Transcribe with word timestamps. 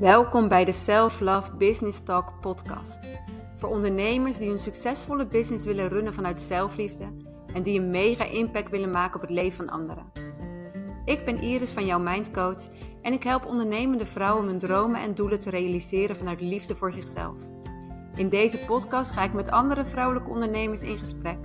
Welkom 0.00 0.48
bij 0.48 0.64
de 0.64 0.72
Self 0.72 1.20
Love 1.20 1.56
Business 1.56 2.00
Talk 2.00 2.40
podcast. 2.40 2.98
Voor 3.56 3.68
ondernemers 3.68 4.36
die 4.36 4.48
hun 4.48 4.58
succesvolle 4.58 5.26
business 5.26 5.64
willen 5.64 5.88
runnen 5.88 6.14
vanuit 6.14 6.40
zelfliefde 6.40 7.04
en 7.54 7.62
die 7.62 7.80
een 7.80 7.90
mega 7.90 8.24
impact 8.24 8.70
willen 8.70 8.90
maken 8.90 9.14
op 9.14 9.20
het 9.20 9.30
leven 9.30 9.66
van 9.66 9.68
anderen. 9.68 10.12
Ik 11.04 11.24
ben 11.24 11.42
Iris 11.42 11.70
van 11.70 11.86
jouw 11.86 11.98
Mindcoach 11.98 12.68
en 13.02 13.12
ik 13.12 13.22
help 13.22 13.46
ondernemende 13.46 14.06
vrouwen 14.06 14.46
hun 14.46 14.58
dromen 14.58 15.00
en 15.00 15.14
doelen 15.14 15.40
te 15.40 15.50
realiseren 15.50 16.16
vanuit 16.16 16.40
liefde 16.40 16.76
voor 16.76 16.92
zichzelf. 16.92 17.36
In 18.14 18.28
deze 18.28 18.58
podcast 18.58 19.10
ga 19.10 19.22
ik 19.22 19.32
met 19.32 19.50
andere 19.50 19.84
vrouwelijke 19.84 20.28
ondernemers 20.28 20.82
in 20.82 20.98
gesprek 20.98 21.38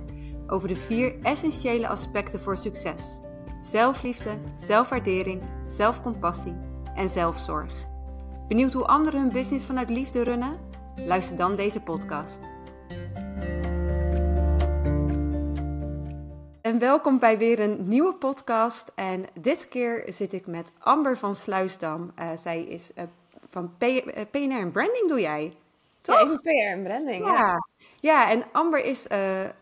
over 0.46 0.68
de 0.68 0.76
vier 0.76 1.20
essentiële 1.22 1.88
aspecten 1.88 2.40
voor 2.40 2.56
succes: 2.56 3.20
zelfliefde, 3.62 4.38
zelfwaardering, 4.54 5.42
zelfcompassie 5.66 6.56
en 6.94 7.08
zelfzorg. 7.08 7.92
Benieuwd 8.48 8.72
hoe 8.72 8.86
anderen 8.86 9.20
hun 9.20 9.32
business 9.32 9.64
vanuit 9.64 9.90
liefde 9.90 10.22
runnen? 10.22 10.58
Luister 10.96 11.36
dan 11.36 11.56
deze 11.56 11.80
podcast. 11.80 12.50
En 16.62 16.78
welkom 16.78 17.18
bij 17.18 17.38
weer 17.38 17.60
een 17.60 17.88
nieuwe 17.88 18.14
podcast. 18.14 18.92
En 18.94 19.24
dit 19.40 19.68
keer 19.68 20.04
zit 20.06 20.32
ik 20.32 20.46
met 20.46 20.72
Amber 20.78 21.18
van 21.18 21.34
Sluisdam. 21.34 22.12
Uh, 22.18 22.28
zij 22.36 22.62
is 22.62 22.90
uh, 22.96 23.04
van 23.50 23.76
PNR 24.30 24.58
en 24.58 24.70
Branding, 24.70 25.08
doe 25.08 25.20
jij? 25.20 25.52
Toch? 26.00 26.22
Ja, 26.22 26.32
ik 26.32 26.40
PR 26.40 26.48
en 26.48 26.82
Branding. 26.82 27.26
Ja. 27.26 27.34
ja. 27.34 27.66
Ja, 28.00 28.30
en 28.30 28.44
Amber 28.52 28.84
is 28.84 29.06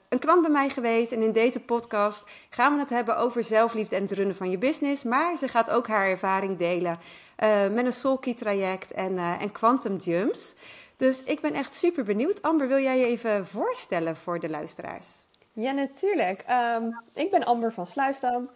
een 0.08 0.19
klant 0.19 0.42
bij 0.42 0.50
mij 0.50 0.69
geweest. 0.69 1.12
En 1.12 1.22
in 1.22 1.33
deze 1.33 1.60
podcast 1.60 2.24
gaan 2.50 2.74
we 2.74 2.80
het 2.80 2.91
hebben 2.91 3.16
over 3.16 3.44
zelfliefde 3.44 3.96
en 3.96 4.02
het 4.02 4.12
runnen 4.12 4.36
van 4.36 4.50
je 4.50 4.58
business. 4.58 5.02
Maar 5.02 5.36
ze 5.36 5.48
gaat 5.48 5.70
ook 5.70 5.86
haar 5.86 6.08
ervaring 6.08 6.58
delen 6.58 6.98
uh, 7.42 7.69
met 7.69 7.87
een 7.87 7.92
Soulkey 7.92 8.34
traject 8.34 8.92
en, 8.92 9.12
uh, 9.12 9.42
en 9.42 9.53
Quantum 9.53 9.97
Jumps. 9.97 10.55
Dus 10.97 11.22
ik 11.25 11.41
ben 11.41 11.55
echt 11.55 11.75
super 11.75 12.05
benieuwd. 12.05 12.42
Amber, 12.42 12.69
wil 12.69 12.78
jij 12.78 12.98
je 12.98 13.06
even 13.06 13.47
voorstellen 13.47 14.16
voor 14.16 14.41
de 14.41 14.50
luisteraars? 14.50 15.06
Ja, 15.53 15.72
natuurlijk. 15.72 16.44
Um, 16.77 17.00
ik 17.14 17.31
ben 17.31 17.44
Amber 17.44 17.72
van 17.72 17.86
Sluisdam, 17.86 18.50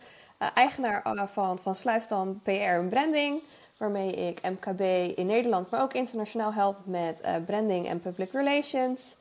eigenaar 0.54 1.28
van, 1.32 1.58
van 1.58 1.74
Sluisdam 1.74 2.40
PR 2.42 2.50
en 2.50 2.88
Branding 2.88 3.40
waarmee 3.76 4.12
ik 4.12 4.40
MKB 4.42 4.80
in 5.18 5.26
Nederland, 5.26 5.70
maar 5.70 5.82
ook 5.82 5.92
internationaal 5.92 6.52
help 6.52 6.76
met 6.84 7.20
branding 7.44 7.88
en 7.88 8.00
public 8.00 8.32
relations. 8.32 9.16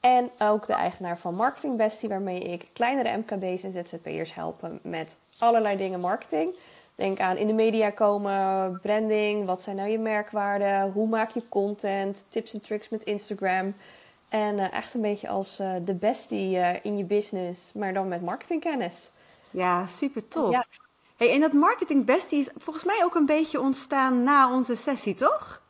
En 0.00 0.30
ook 0.38 0.66
de 0.66 0.72
eigenaar 0.72 1.18
van 1.18 1.34
Marketing 1.34 1.76
Bestie, 1.76 2.08
waarmee 2.08 2.40
ik 2.40 2.66
kleinere 2.72 3.16
MKB's 3.16 3.62
en 3.62 3.72
ZZP'ers 3.72 4.34
helpen 4.34 4.78
met 4.82 5.16
allerlei 5.38 5.76
dingen 5.76 6.00
marketing. 6.00 6.54
Denk 6.96 7.20
aan 7.20 7.36
in 7.36 7.46
de 7.46 7.52
media 7.52 7.90
komen, 7.90 8.78
branding, 8.82 9.46
wat 9.46 9.62
zijn 9.62 9.76
nou 9.76 9.88
je 9.88 9.98
merkwaarden, 9.98 10.92
hoe 10.92 11.08
maak 11.08 11.30
je 11.30 11.42
content, 11.48 12.26
tips 12.28 12.54
en 12.54 12.60
tricks 12.60 12.88
met 12.88 13.02
Instagram. 13.02 13.74
En 14.28 14.58
uh, 14.58 14.72
echt 14.72 14.94
een 14.94 15.00
beetje 15.00 15.28
als 15.28 15.60
uh, 15.60 15.72
de 15.84 15.94
bestie 15.94 16.56
uh, 16.56 16.84
in 16.84 16.96
je 16.96 17.04
business, 17.04 17.72
maar 17.72 17.92
dan 17.92 18.08
met 18.08 18.22
marketingkennis. 18.22 19.10
Ja, 19.50 19.86
super 19.86 20.28
tof. 20.28 20.50
Ja. 20.50 20.64
Hey, 21.16 21.32
en 21.32 21.40
dat 21.40 21.52
marketing 21.52 22.04
bestie 22.04 22.38
is 22.38 22.50
volgens 22.56 22.84
mij 22.84 23.00
ook 23.04 23.14
een 23.14 23.26
beetje 23.26 23.60
ontstaan 23.60 24.22
na 24.22 24.52
onze 24.52 24.74
sessie, 24.74 25.14
toch? 25.14 25.62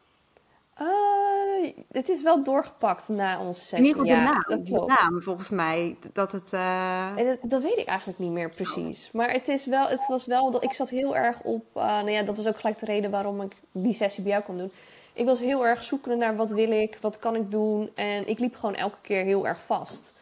Uh, 0.81 1.73
het 1.93 2.09
is 2.09 2.23
wel 2.23 2.43
doorgepakt 2.43 3.09
na 3.09 3.41
onze 3.41 3.61
sessie. 3.65 3.87
Ieder 3.87 4.01
geval 4.01 4.17
de 4.17 4.23
naam, 4.23 4.65
de 4.65 4.95
naam 5.01 5.23
volgens 5.23 5.51
mij. 5.51 5.97
Dat, 6.13 6.33
het, 6.33 6.53
uh... 6.53 7.17
dat, 7.17 7.39
dat, 7.43 7.63
weet 7.63 7.79
ik 7.79 7.87
eigenlijk 7.87 8.19
niet 8.19 8.33
meer 8.33 8.51
precies. 8.51 9.11
Maar 9.13 9.31
het, 9.31 9.49
is 9.49 9.67
wel, 9.67 9.89
het 9.89 10.07
was 10.09 10.27
wel, 10.27 10.63
ik 10.63 10.73
zat 10.73 10.91
heel 10.91 11.17
erg 11.17 11.41
op, 11.41 11.65
uh, 11.77 11.83
nou 11.83 12.11
ja, 12.11 12.23
dat 12.23 12.39
is 12.39 12.47
ook 12.47 12.61
gelijk 12.61 12.79
de 12.79 12.87
reden 12.87 13.11
waarom 13.11 13.41
ik 13.41 13.53
die 13.73 13.93
sessie 13.93 14.23
bij 14.23 14.33
jou 14.33 14.45
kon 14.45 14.59
doen. 14.59 14.73
Ik 15.13 15.27
was 15.27 15.41
heel 15.41 15.67
erg 15.67 15.83
zoekende 15.83 16.17
naar 16.17 16.37
wat 16.37 16.51
wil 16.51 16.71
ik, 16.71 16.99
wat 17.01 17.19
kan 17.19 17.35
ik 17.35 17.51
doen. 17.51 17.91
En 17.95 18.29
ik 18.29 18.39
liep 18.39 18.55
gewoon 18.55 18.75
elke 18.75 18.99
keer 19.01 19.25
heel 19.25 19.47
erg 19.47 19.59
vast. 19.67 20.13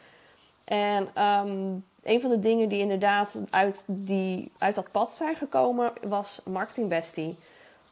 En 0.64 1.22
um, 1.24 1.84
een 2.02 2.20
van 2.20 2.30
de 2.30 2.38
dingen 2.38 2.68
die 2.68 2.78
inderdaad 2.78 3.36
uit, 3.50 3.84
die, 3.86 4.52
uit 4.58 4.74
dat 4.74 4.90
pad 4.90 5.14
zijn 5.14 5.36
gekomen, 5.36 5.92
was 6.02 6.40
Marketing 6.44 6.88
Bestie. 6.88 7.36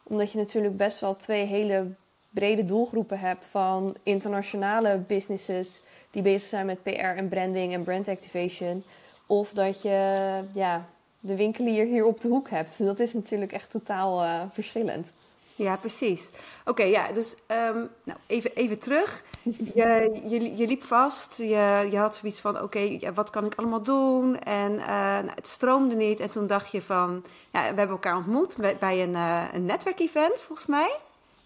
Omdat 0.03 0.33
je 0.33 0.39
natuurlijk 0.39 0.77
best 0.77 1.01
wel 1.01 1.17
twee 1.17 1.45
hele 1.45 1.87
brede 2.35 2.65
doelgroepen 2.65 3.19
hebt 3.19 3.47
van 3.47 3.97
internationale 4.03 4.99
businesses 4.99 5.83
die 6.11 6.23
bezig 6.23 6.49
zijn 6.49 6.67
met 6.67 6.83
PR 6.83 6.91
en 6.91 7.29
branding 7.29 7.73
en 7.73 7.83
brand 7.83 8.09
activation. 8.09 8.83
Of 9.27 9.51
dat 9.51 9.83
je 9.83 10.41
ja, 10.55 10.89
de 11.21 11.37
winkelier 11.37 11.87
hier 11.87 12.05
op 12.05 12.21
de 12.21 12.29
hoek 12.29 12.51
hebt. 12.51 12.85
Dat 12.85 12.99
is 12.99 13.13
natuurlijk 13.13 13.53
echt 13.53 13.71
totaal 13.71 14.23
uh, 14.23 14.43
verschillend. 14.53 15.09
Ja, 15.57 15.77
precies. 15.77 16.31
Oké, 16.65 16.83
ja, 16.83 17.13
dus 17.13 17.35
um, 17.35 17.91
nou, 18.05 18.19
even, 18.27 18.55
even 18.55 18.79
terug. 18.79 19.23
Je, 19.75 20.21
je, 20.27 20.57
je 20.57 20.67
liep 20.67 20.83
vast, 20.83 21.37
je, 21.37 21.89
je 21.91 21.99
had 21.99 22.17
zoiets 22.17 22.41
van, 22.41 22.63
oké, 22.63 22.79
ja, 22.79 23.13
wat 23.13 23.31
kan 23.31 23.45
ik 23.45 23.55
allemaal 23.55 23.83
doen? 23.83 24.39
En 24.39 24.73
uh, 24.73 24.87
nou, 24.87 25.31
het 25.35 25.47
stroomde 25.47 25.95
niet. 25.95 26.21
En 26.21 26.31
toen 26.31 26.47
dacht 26.47 26.71
je 26.71 26.83
van, 26.83 27.25
ja, 27.53 27.61
we 27.61 27.67
hebben 27.67 27.89
elkaar 27.89 28.17
ontmoet 28.17 28.57
bij, 28.57 28.77
bij 28.77 29.03
een, 29.03 29.13
uh, 29.13 29.43
een 29.53 29.65
netwerkevent, 29.65 30.39
volgens 30.39 30.67
mij. 30.67 30.97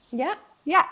Ja. 0.08 0.36
Ja. 0.66 0.88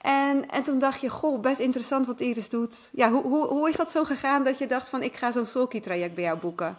En, 0.00 0.50
en 0.50 0.62
toen 0.62 0.78
dacht 0.78 1.00
je, 1.00 1.08
goh, 1.08 1.40
best 1.40 1.58
interessant 1.58 2.06
wat 2.06 2.20
Iris 2.20 2.48
doet. 2.48 2.88
Ja, 2.92 3.10
hoe, 3.10 3.22
hoe, 3.22 3.46
hoe 3.46 3.68
is 3.68 3.76
dat 3.76 3.90
zo 3.90 4.04
gegaan 4.04 4.44
dat 4.44 4.58
je 4.58 4.66
dacht 4.66 4.88
van, 4.88 5.02
ik 5.02 5.16
ga 5.16 5.30
zo'n 5.30 5.46
Sulky-traject 5.46 6.14
bij 6.14 6.24
jou 6.24 6.38
boeken? 6.38 6.78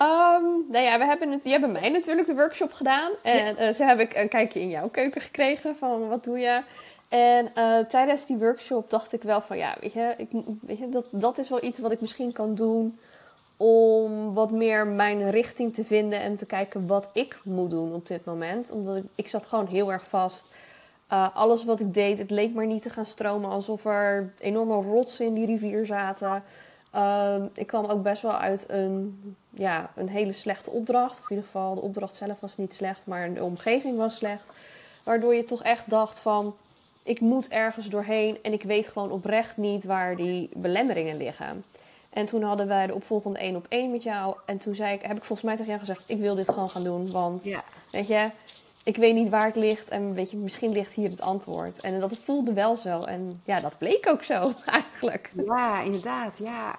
Um, 0.00 0.64
nou 0.68 0.84
ja, 0.84 0.98
we 0.98 1.04
hebben 1.04 1.30
het, 1.30 1.44
je 1.44 1.50
hebt 1.50 1.72
bij 1.72 1.80
mij 1.80 1.90
natuurlijk 1.90 2.26
de 2.26 2.34
workshop 2.34 2.72
gedaan. 2.72 3.10
En 3.22 3.56
ja. 3.56 3.68
uh, 3.68 3.74
zo 3.74 3.84
heb 3.84 3.98
ik 3.98 4.14
een 4.14 4.28
kijkje 4.28 4.60
in 4.60 4.68
jouw 4.68 4.88
keuken 4.88 5.20
gekregen 5.20 5.76
van 5.76 6.08
wat 6.08 6.24
doe 6.24 6.38
je. 6.38 6.62
En 7.08 7.50
uh, 7.54 7.78
tijdens 7.78 8.26
die 8.26 8.36
workshop 8.36 8.90
dacht 8.90 9.12
ik 9.12 9.22
wel 9.22 9.40
van 9.40 9.56
ja, 9.56 9.76
weet 9.80 9.92
je, 9.92 10.14
ik, 10.16 10.28
weet 10.60 10.78
je 10.78 10.88
dat, 10.88 11.06
dat 11.10 11.38
is 11.38 11.48
wel 11.48 11.64
iets 11.64 11.78
wat 11.78 11.92
ik 11.92 12.00
misschien 12.00 12.32
kan 12.32 12.54
doen 12.54 12.98
om 13.56 14.34
wat 14.34 14.50
meer 14.50 14.86
mijn 14.86 15.30
richting 15.30 15.74
te 15.74 15.84
vinden 15.84 16.20
en 16.20 16.36
te 16.36 16.46
kijken 16.46 16.86
wat 16.86 17.08
ik 17.12 17.40
moet 17.44 17.70
doen 17.70 17.94
op 17.94 18.06
dit 18.06 18.24
moment. 18.24 18.70
Omdat 18.70 18.96
ik, 18.96 19.04
ik 19.14 19.28
zat 19.28 19.46
gewoon 19.46 19.66
heel 19.66 19.92
erg 19.92 20.06
vast. 20.08 20.54
Uh, 21.12 21.28
alles 21.34 21.64
wat 21.64 21.80
ik 21.80 21.94
deed, 21.94 22.18
het 22.18 22.30
leek 22.30 22.54
maar 22.54 22.66
niet 22.66 22.82
te 22.82 22.90
gaan 22.90 23.04
stromen 23.04 23.50
alsof 23.50 23.84
er 23.84 24.32
enorme 24.38 24.74
rotsen 24.74 25.26
in 25.26 25.34
die 25.34 25.46
rivier 25.46 25.86
zaten. 25.86 26.42
Uh, 26.94 27.36
ik 27.54 27.66
kwam 27.66 27.84
ook 27.84 28.02
best 28.02 28.22
wel 28.22 28.36
uit 28.36 28.64
een, 28.68 29.20
ja, 29.50 29.90
een 29.94 30.08
hele 30.08 30.32
slechte 30.32 30.70
opdracht. 30.70 31.18
Of 31.18 31.30
in 31.30 31.36
ieder 31.36 31.44
geval, 31.44 31.74
de 31.74 31.80
opdracht 31.80 32.16
zelf 32.16 32.40
was 32.40 32.56
niet 32.56 32.74
slecht, 32.74 33.06
maar 33.06 33.32
de 33.32 33.44
omgeving 33.44 33.96
was 33.96 34.16
slecht. 34.16 34.52
Waardoor 35.04 35.34
je 35.34 35.44
toch 35.44 35.62
echt 35.62 35.90
dacht 35.90 36.20
van, 36.20 36.54
ik 37.02 37.20
moet 37.20 37.48
ergens 37.48 37.88
doorheen 37.88 38.38
en 38.42 38.52
ik 38.52 38.62
weet 38.62 38.88
gewoon 38.88 39.10
oprecht 39.10 39.56
niet 39.56 39.84
waar 39.84 40.16
die 40.16 40.50
belemmeringen 40.52 41.16
liggen. 41.16 41.64
En 42.10 42.26
toen 42.26 42.42
hadden 42.42 42.66
wij 42.66 42.86
de 42.86 42.94
opvolgende 42.94 43.38
één 43.38 43.56
op 43.56 43.66
één 43.68 43.90
met 43.90 44.02
jou. 44.02 44.36
En 44.46 44.58
toen 44.58 44.74
zei 44.74 44.94
ik, 44.94 45.02
heb 45.02 45.16
ik 45.16 45.24
volgens 45.24 45.42
mij 45.42 45.56
tegen 45.56 45.70
jou 45.72 45.78
gezegd, 45.78 46.04
ik 46.06 46.18
wil 46.18 46.34
dit 46.34 46.50
gewoon 46.50 46.70
gaan 46.70 46.84
doen. 46.84 47.10
Want, 47.10 47.44
ja. 47.44 47.62
weet 47.90 48.06
je, 48.06 48.30
ik 48.86 48.96
weet 48.96 49.14
niet 49.14 49.28
waar 49.28 49.46
het 49.46 49.56
ligt 49.56 49.88
en 49.88 50.14
weet 50.14 50.30
je, 50.30 50.36
misschien 50.36 50.72
ligt 50.72 50.92
hier 50.92 51.10
het 51.10 51.20
antwoord. 51.20 51.80
En 51.80 52.00
dat 52.00 52.16
voelde 52.16 52.52
wel 52.52 52.76
zo. 52.76 53.00
En 53.00 53.40
ja, 53.44 53.60
dat 53.60 53.78
bleek 53.78 54.08
ook 54.08 54.22
zo 54.22 54.52
eigenlijk. 54.66 55.32
Ja, 55.44 55.80
inderdaad. 55.80 56.38
Ja, 56.38 56.78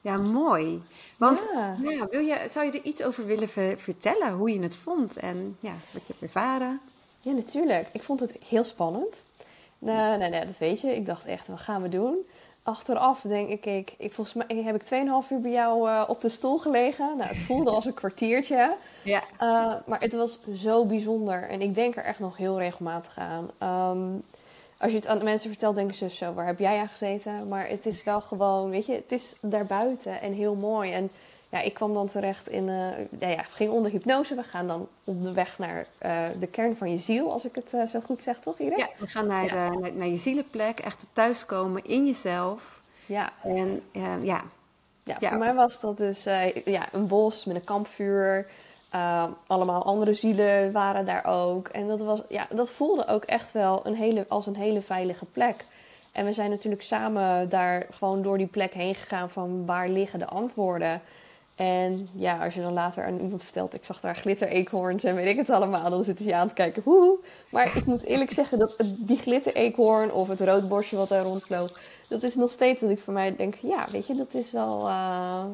ja 0.00 0.16
mooi. 0.16 0.82
Want 1.16 1.44
ja. 1.52 1.76
ja 1.82 2.06
wil 2.10 2.20
je, 2.20 2.36
zou 2.50 2.66
je 2.66 2.72
er 2.72 2.84
iets 2.84 3.02
over 3.02 3.26
willen 3.26 3.48
ver 3.48 3.78
vertellen? 3.78 4.32
Hoe 4.32 4.52
je 4.52 4.60
het 4.60 4.76
vond 4.76 5.16
en 5.16 5.56
ja, 5.60 5.72
wat 5.92 6.06
je 6.06 6.12
hebt 6.12 6.22
ervaren? 6.22 6.80
Ja, 7.20 7.32
natuurlijk. 7.32 7.88
Ik 7.92 8.02
vond 8.02 8.20
het 8.20 8.36
heel 8.48 8.64
spannend. 8.64 9.26
Nee, 9.78 10.16
nee, 10.16 10.28
nee, 10.28 10.46
dat 10.46 10.58
weet 10.58 10.80
je. 10.80 10.94
Ik 10.94 11.06
dacht 11.06 11.24
echt, 11.24 11.48
wat 11.48 11.60
gaan 11.60 11.82
we 11.82 11.88
doen? 11.88 12.16
Achteraf 12.68 13.20
denk 13.20 13.48
ik, 13.48 13.94
ik, 13.98 14.12
volgens 14.12 14.46
mij 14.46 14.56
heb 14.56 14.74
ik 14.74 14.82
2,5 14.82 15.30
uur 15.30 15.40
bij 15.40 15.50
jou 15.50 15.88
uh, 15.88 16.04
op 16.06 16.20
de 16.20 16.28
stoel 16.28 16.58
gelegen. 16.58 17.16
Nou, 17.16 17.28
het 17.28 17.38
voelde 17.38 17.70
als 17.70 17.84
een 17.84 17.94
kwartiertje. 17.94 18.76
Ja. 19.02 19.22
Uh, 19.42 19.74
maar 19.86 20.00
het 20.00 20.12
was 20.12 20.38
zo 20.54 20.86
bijzonder. 20.86 21.48
En 21.48 21.60
ik 21.60 21.74
denk 21.74 21.96
er 21.96 22.04
echt 22.04 22.18
nog 22.18 22.36
heel 22.36 22.58
regelmatig 22.58 23.18
aan. 23.18 23.50
Um, 23.90 24.22
als 24.78 24.90
je 24.90 24.96
het 24.96 25.06
aan 25.06 25.18
de 25.18 25.24
mensen 25.24 25.50
vertelt, 25.50 25.74
denken 25.74 25.96
ze 25.96 26.10
zo, 26.10 26.32
waar 26.32 26.46
heb 26.46 26.58
jij 26.58 26.78
aan 26.78 26.88
gezeten? 26.88 27.48
Maar 27.48 27.68
het 27.68 27.86
is 27.86 28.04
wel 28.04 28.20
gewoon, 28.20 28.70
weet 28.70 28.86
je, 28.86 28.92
het 28.92 29.12
is 29.12 29.34
daarbuiten 29.40 30.20
en 30.20 30.32
heel 30.32 30.54
mooi. 30.54 30.92
En 30.92 31.10
ja, 31.48 31.60
ik 31.60 31.74
kwam 31.74 31.94
dan 31.94 32.06
terecht 32.06 32.48
in, 32.48 32.68
uh, 32.68 32.98
ja, 33.20 33.28
ja, 33.28 33.42
ging 33.42 33.70
onder 33.70 33.90
hypnose. 33.90 34.34
We 34.34 34.42
gaan 34.42 34.66
dan 34.66 34.88
op 35.04 35.22
de 35.22 35.32
weg 35.32 35.58
naar 35.58 35.86
uh, 36.02 36.18
de 36.40 36.46
kern 36.46 36.76
van 36.76 36.90
je 36.90 36.98
ziel, 36.98 37.32
als 37.32 37.44
ik 37.44 37.54
het 37.54 37.72
uh, 37.74 37.86
zo 37.86 38.00
goed 38.00 38.22
zeg, 38.22 38.38
toch 38.38 38.58
Iris? 38.58 38.78
Ja, 38.78 38.88
we 38.98 39.06
gaan 39.06 39.26
naar, 39.26 39.44
ja. 39.44 39.70
de, 39.70 39.78
naar, 39.78 39.92
naar, 39.92 40.06
je 40.06 40.16
zielenplek, 40.16 40.78
echt 40.78 41.06
thuiskomen 41.12 41.84
in 41.84 42.06
jezelf. 42.06 42.82
Ja. 43.06 43.32
En 43.42 43.82
ja. 43.92 44.16
ja. 44.22 44.44
Ja, 45.04 45.28
voor 45.28 45.38
mij 45.38 45.54
was 45.54 45.80
dat 45.80 45.96
dus 45.96 46.24
ja, 46.64 46.88
een 46.92 47.06
bos 47.06 47.44
met 47.44 47.56
een 47.56 47.64
kampvuur. 47.64 48.46
Allemaal 49.46 49.84
andere 49.84 50.14
zielen 50.14 50.72
waren 50.72 51.06
daar 51.06 51.24
ook. 51.24 51.68
En 51.68 51.88
dat, 51.88 52.00
was, 52.00 52.22
ja, 52.28 52.46
dat 52.54 52.70
voelde 52.70 53.06
ook 53.06 53.24
echt 53.24 53.52
wel 53.52 53.86
een 53.86 53.94
hele, 53.94 54.24
als 54.28 54.46
een 54.46 54.56
hele 54.56 54.80
veilige 54.82 55.24
plek. 55.24 55.64
En 56.12 56.24
we 56.24 56.32
zijn 56.32 56.50
natuurlijk 56.50 56.82
samen 56.82 57.48
daar 57.48 57.86
gewoon 57.90 58.22
door 58.22 58.38
die 58.38 58.46
plek 58.46 58.74
heen 58.74 58.94
gegaan 58.94 59.30
van 59.30 59.66
waar 59.66 59.88
liggen 59.88 60.18
de 60.18 60.26
antwoorden. 60.26 61.02
En 61.58 62.08
ja, 62.12 62.44
als 62.44 62.54
je 62.54 62.60
dan 62.60 62.72
later 62.72 63.04
aan 63.04 63.18
iemand 63.18 63.42
vertelt, 63.42 63.74
ik 63.74 63.84
zag 63.84 64.00
daar 64.00 64.16
glitter-eekhoorns 64.16 65.04
en 65.04 65.14
weet 65.14 65.28
ik 65.28 65.36
het 65.36 65.50
allemaal, 65.50 65.90
dan 65.90 66.04
zitten 66.04 66.24
ze 66.24 66.34
aan 66.34 66.48
te 66.48 66.54
kijken, 66.54 66.82
hoe. 66.82 67.18
Maar 67.50 67.76
ik 67.76 67.86
moet 67.86 68.02
eerlijk 68.02 68.30
zeggen 68.30 68.58
dat 68.58 68.76
die 68.96 69.18
glitter-eekhoorn 69.18 70.12
of 70.12 70.28
het 70.28 70.40
roodborstje 70.40 70.96
wat 70.96 71.08
daar 71.08 71.24
rondvloog, 71.24 71.78
dat 72.08 72.22
is 72.22 72.34
nog 72.34 72.50
steeds 72.50 72.80
dat 72.80 72.90
ik 72.90 72.98
voor 72.98 73.12
mij 73.12 73.36
denk, 73.36 73.54
ja, 73.54 73.86
weet 73.90 74.06
je, 74.06 74.14
dat 74.14 74.34
is 74.34 74.50
wel... 74.52 74.86
Uh, 74.86 75.44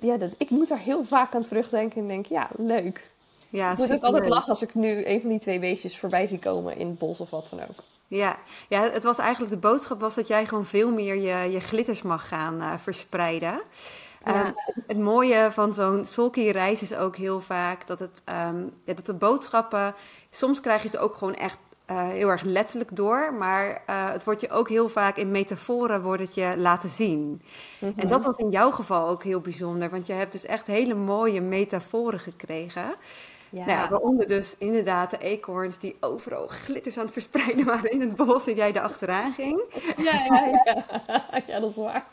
ja, 0.00 0.16
dat, 0.16 0.30
ik 0.38 0.50
moet 0.50 0.68
daar 0.68 0.78
heel 0.78 1.04
vaak 1.04 1.34
aan 1.34 1.44
terugdenken 1.44 2.00
en 2.00 2.08
denk, 2.08 2.26
ja, 2.26 2.48
leuk. 2.56 3.10
Ja, 3.48 3.72
ik 3.72 3.78
moet 3.78 3.92
ook 3.92 4.02
altijd 4.02 4.28
lachen 4.28 4.48
als 4.48 4.62
ik 4.62 4.74
nu 4.74 5.06
een 5.06 5.20
van 5.20 5.30
die 5.30 5.38
twee 5.38 5.58
beestjes 5.58 5.98
voorbij 5.98 6.26
zie 6.26 6.38
komen 6.38 6.76
in 6.76 6.86
het 6.86 6.98
bos 6.98 7.20
of 7.20 7.30
wat 7.30 7.46
dan 7.50 7.60
ook. 7.60 7.84
Ja. 8.08 8.38
ja, 8.68 8.90
het 8.90 9.02
was 9.02 9.18
eigenlijk 9.18 9.52
de 9.52 9.58
boodschap 9.58 10.00
was 10.00 10.14
dat 10.14 10.26
jij 10.26 10.46
gewoon 10.46 10.64
veel 10.64 10.90
meer 10.90 11.14
je, 11.14 11.52
je 11.52 11.60
glitters 11.60 12.02
mag 12.02 12.28
gaan 12.28 12.56
uh, 12.56 12.72
verspreiden. 12.78 13.60
Ehm, 14.22 14.52
het 14.86 14.98
mooie 14.98 15.48
van 15.50 15.74
zo'n 15.74 16.04
sulky 16.04 16.50
reis 16.50 16.82
is 16.82 16.94
ook 16.94 17.16
heel 17.16 17.40
vaak 17.40 17.86
dat, 17.86 17.98
het, 17.98 18.22
um, 18.48 18.72
ja, 18.84 18.94
dat 18.94 19.06
de 19.06 19.14
boodschappen, 19.14 19.94
soms 20.30 20.60
krijg 20.60 20.82
je 20.82 20.88
ze 20.88 20.98
ook 20.98 21.14
gewoon 21.14 21.34
echt 21.34 21.58
uh, 21.90 22.08
heel 22.08 22.28
erg 22.28 22.42
letterlijk 22.42 22.96
door, 22.96 23.34
maar 23.34 23.68
uh, 23.70 24.10
het 24.12 24.24
wordt 24.24 24.40
je 24.40 24.50
ook 24.50 24.68
heel 24.68 24.88
vaak 24.88 25.16
in 25.16 25.30
metaforen 25.30 26.02
wordt 26.02 26.22
het 26.22 26.34
je 26.34 26.54
laten 26.56 26.88
zien. 26.88 27.42
En 27.80 28.08
dat 28.08 28.18
mhm. 28.18 28.26
was 28.26 28.36
in 28.36 28.50
jouw 28.50 28.70
geval 28.70 29.08
ook 29.08 29.24
heel 29.24 29.40
bijzonder, 29.40 29.90
want 29.90 30.06
je 30.06 30.12
hebt 30.12 30.32
dus 30.32 30.44
echt 30.46 30.66
hele 30.66 30.94
mooie 30.94 31.40
metaforen 31.40 32.20
gekregen. 32.20 32.94
Ja. 33.50 33.64
Nou 33.64 33.78
ja, 33.78 33.88
waaronder 33.88 34.26
dus 34.26 34.54
inderdaad 34.58 35.10
de 35.10 35.18
eekhoorns 35.18 35.78
die 35.78 35.96
overal 36.00 36.46
glitters 36.46 36.98
aan 36.98 37.04
het 37.04 37.12
verspreiden 37.12 37.64
waren 37.64 37.90
in 37.90 38.00
het 38.00 38.16
bos 38.16 38.46
en 38.46 38.54
jij 38.54 38.74
er 38.74 38.80
achteraan 38.80 39.32
ging. 39.32 39.62
Ja, 39.96 40.12
ja, 40.12 40.46
ja. 40.46 40.84
ja 41.46 41.60
dat 41.60 41.70
is 41.70 41.76
waar. 41.76 42.06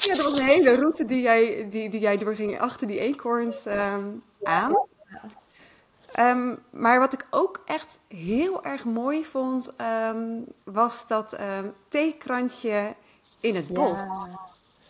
Ja, 0.00 0.14
dat 0.14 0.22
was 0.22 0.38
een 0.38 0.46
hele 0.46 0.74
route 0.74 1.04
die 1.04 1.22
jij, 1.22 1.68
die, 1.70 1.90
die 1.90 2.00
jij 2.00 2.16
doorging 2.16 2.60
achter 2.60 2.86
die 2.86 2.98
eekhoorns 2.98 3.66
um, 3.66 4.22
aan. 4.42 4.86
Um, 6.18 6.58
maar 6.70 6.98
wat 6.98 7.12
ik 7.12 7.26
ook 7.30 7.62
echt 7.64 7.98
heel 8.08 8.64
erg 8.64 8.84
mooi 8.84 9.24
vond, 9.24 9.74
um, 10.10 10.44
was 10.64 11.06
dat 11.06 11.36
theekransje 11.88 12.94
in 13.40 13.54
het 13.54 13.68
bos. 13.68 14.00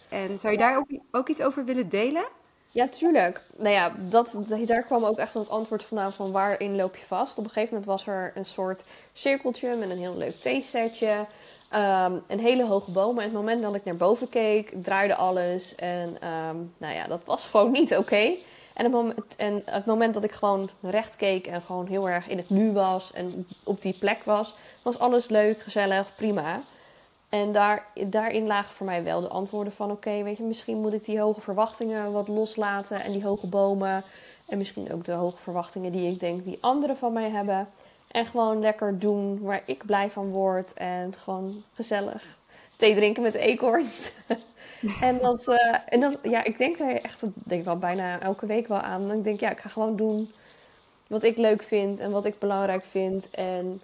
En 0.09 0.39
zou 0.41 0.53
je 0.53 0.59
daar 0.59 0.77
ook, 0.77 0.87
ook 1.11 1.29
iets 1.29 1.41
over 1.41 1.65
willen 1.65 1.89
delen? 1.89 2.25
Ja, 2.75 2.89
tuurlijk. 2.89 3.41
Nou 3.57 3.71
ja, 3.71 3.93
dat, 3.99 4.39
daar 4.67 4.83
kwam 4.83 5.05
ook 5.05 5.19
echt 5.19 5.35
het 5.35 5.49
antwoord 5.49 5.85
vandaan 5.85 6.13
van 6.13 6.33
waarin 6.33 6.77
loop 6.77 6.97
je 6.97 7.05
vast. 7.05 7.39
Op 7.39 7.45
een 7.45 7.51
gegeven 7.51 7.75
moment 7.75 7.91
was 7.91 8.07
er 8.07 8.33
een 8.35 8.45
soort 8.45 8.85
cirkeltje 9.13 9.77
met 9.77 9.91
een 9.91 9.99
heel 9.99 10.17
leuk 10.17 10.35
theesetje. 10.35 11.27
Um, 11.75 12.23
een 12.27 12.41
hele 12.41 12.65
hoge 12.65 12.91
boom. 12.91 13.19
En 13.19 13.25
het 13.25 13.33
moment 13.33 13.63
dat 13.63 13.75
ik 13.75 13.85
naar 13.85 13.97
boven 13.97 14.29
keek, 14.29 14.73
draaide 14.83 15.15
alles. 15.15 15.75
En 15.75 16.09
um, 16.09 16.75
nou 16.79 16.95
ja, 16.95 17.07
dat 17.07 17.21
was 17.25 17.45
gewoon 17.51 17.71
niet 17.71 17.97
oké. 17.97 18.33
En, 18.75 18.93
het 18.93 19.37
en 19.37 19.63
het 19.65 19.87
moment 19.87 20.15
dat 20.15 20.25
ik 20.25 20.33
gewoon 20.33 20.71
recht 20.81 21.17
keek 21.17 21.47
en 21.47 21.63
gewoon 21.63 21.87
heel 21.87 22.09
erg 22.09 22.29
in 22.29 22.37
het 22.37 22.51
nu 22.51 22.73
was 22.73 23.13
en 23.13 23.47
op 23.65 23.83
die 23.83 23.97
plek 23.99 24.25
was, 24.25 24.55
was 24.83 24.99
alles 24.99 25.29
leuk, 25.29 25.61
gezellig, 25.61 26.15
prima. 26.17 26.61
En 27.29 27.53
daar, 27.53 27.87
daarin 28.07 28.47
lagen 28.47 28.75
voor 28.75 28.87
mij 28.87 29.03
wel 29.03 29.21
de 29.21 29.29
antwoorden 29.29 29.73
van: 29.73 29.91
oké, 29.91 30.23
weet 30.23 30.37
je, 30.37 30.43
misschien 30.43 30.81
moet 30.81 30.93
ik 30.93 31.05
die 31.05 31.21
hoge 31.21 31.41
verwachtingen 31.41 32.13
wat 32.13 32.29
loslaten 32.29 33.01
en 33.01 33.13
die 33.13 33.25
hoge 33.25 33.47
bomen. 33.47 34.05
En 34.49 34.59
misschien 34.59 34.93
ook 34.93 35.05
de 35.05 35.13
hoge 35.13 35.37
verwachtingen 35.37 35.93
die 35.93 36.11
ik 36.11 36.21
denk 36.21 36.45
die 36.45 36.59
anderen 36.61 36.97
van 36.97 37.13
mij 37.13 37.31
hebben. 37.31 37.69
En 38.11 38.27
gewoon 38.27 38.61
lekker 38.61 38.99
doen 38.99 39.41
waar 39.41 39.63
ik 39.67 39.87
blij 39.87 40.11
van 40.11 40.31
word. 40.31 40.73
En 40.73 41.15
gewoon 41.19 41.63
gezellig 41.75 42.37
thee 42.77 42.95
drinken 42.95 43.23
met 43.23 43.35
eekhoorns. 43.35 44.11
en 45.01 45.19
dat, 45.19 45.49
uh, 45.49 45.77
en 45.89 46.01
dat, 46.01 46.19
ja, 46.23 46.45
ik 46.45 46.59
denk 46.59 46.79
daar 46.79 46.93
echt, 46.93 47.23
denk 47.33 47.65
wel 47.65 47.79
bijna 47.79 48.21
elke 48.21 48.47
week 48.47 48.69
wel 48.69 48.81
aan. 48.81 49.09
Dan 49.09 49.23
denk 49.23 49.35
ik, 49.35 49.41
ja, 49.41 49.51
ik 49.51 49.59
ga 49.59 49.69
gewoon 49.69 49.97
doen 49.97 50.33
wat 51.07 51.23
ik 51.23 51.37
leuk 51.37 51.63
vind 51.63 51.99
en 51.99 52.11
wat 52.11 52.25
ik 52.25 52.39
belangrijk 52.39 52.85
vind. 52.85 53.31
En 53.31 53.81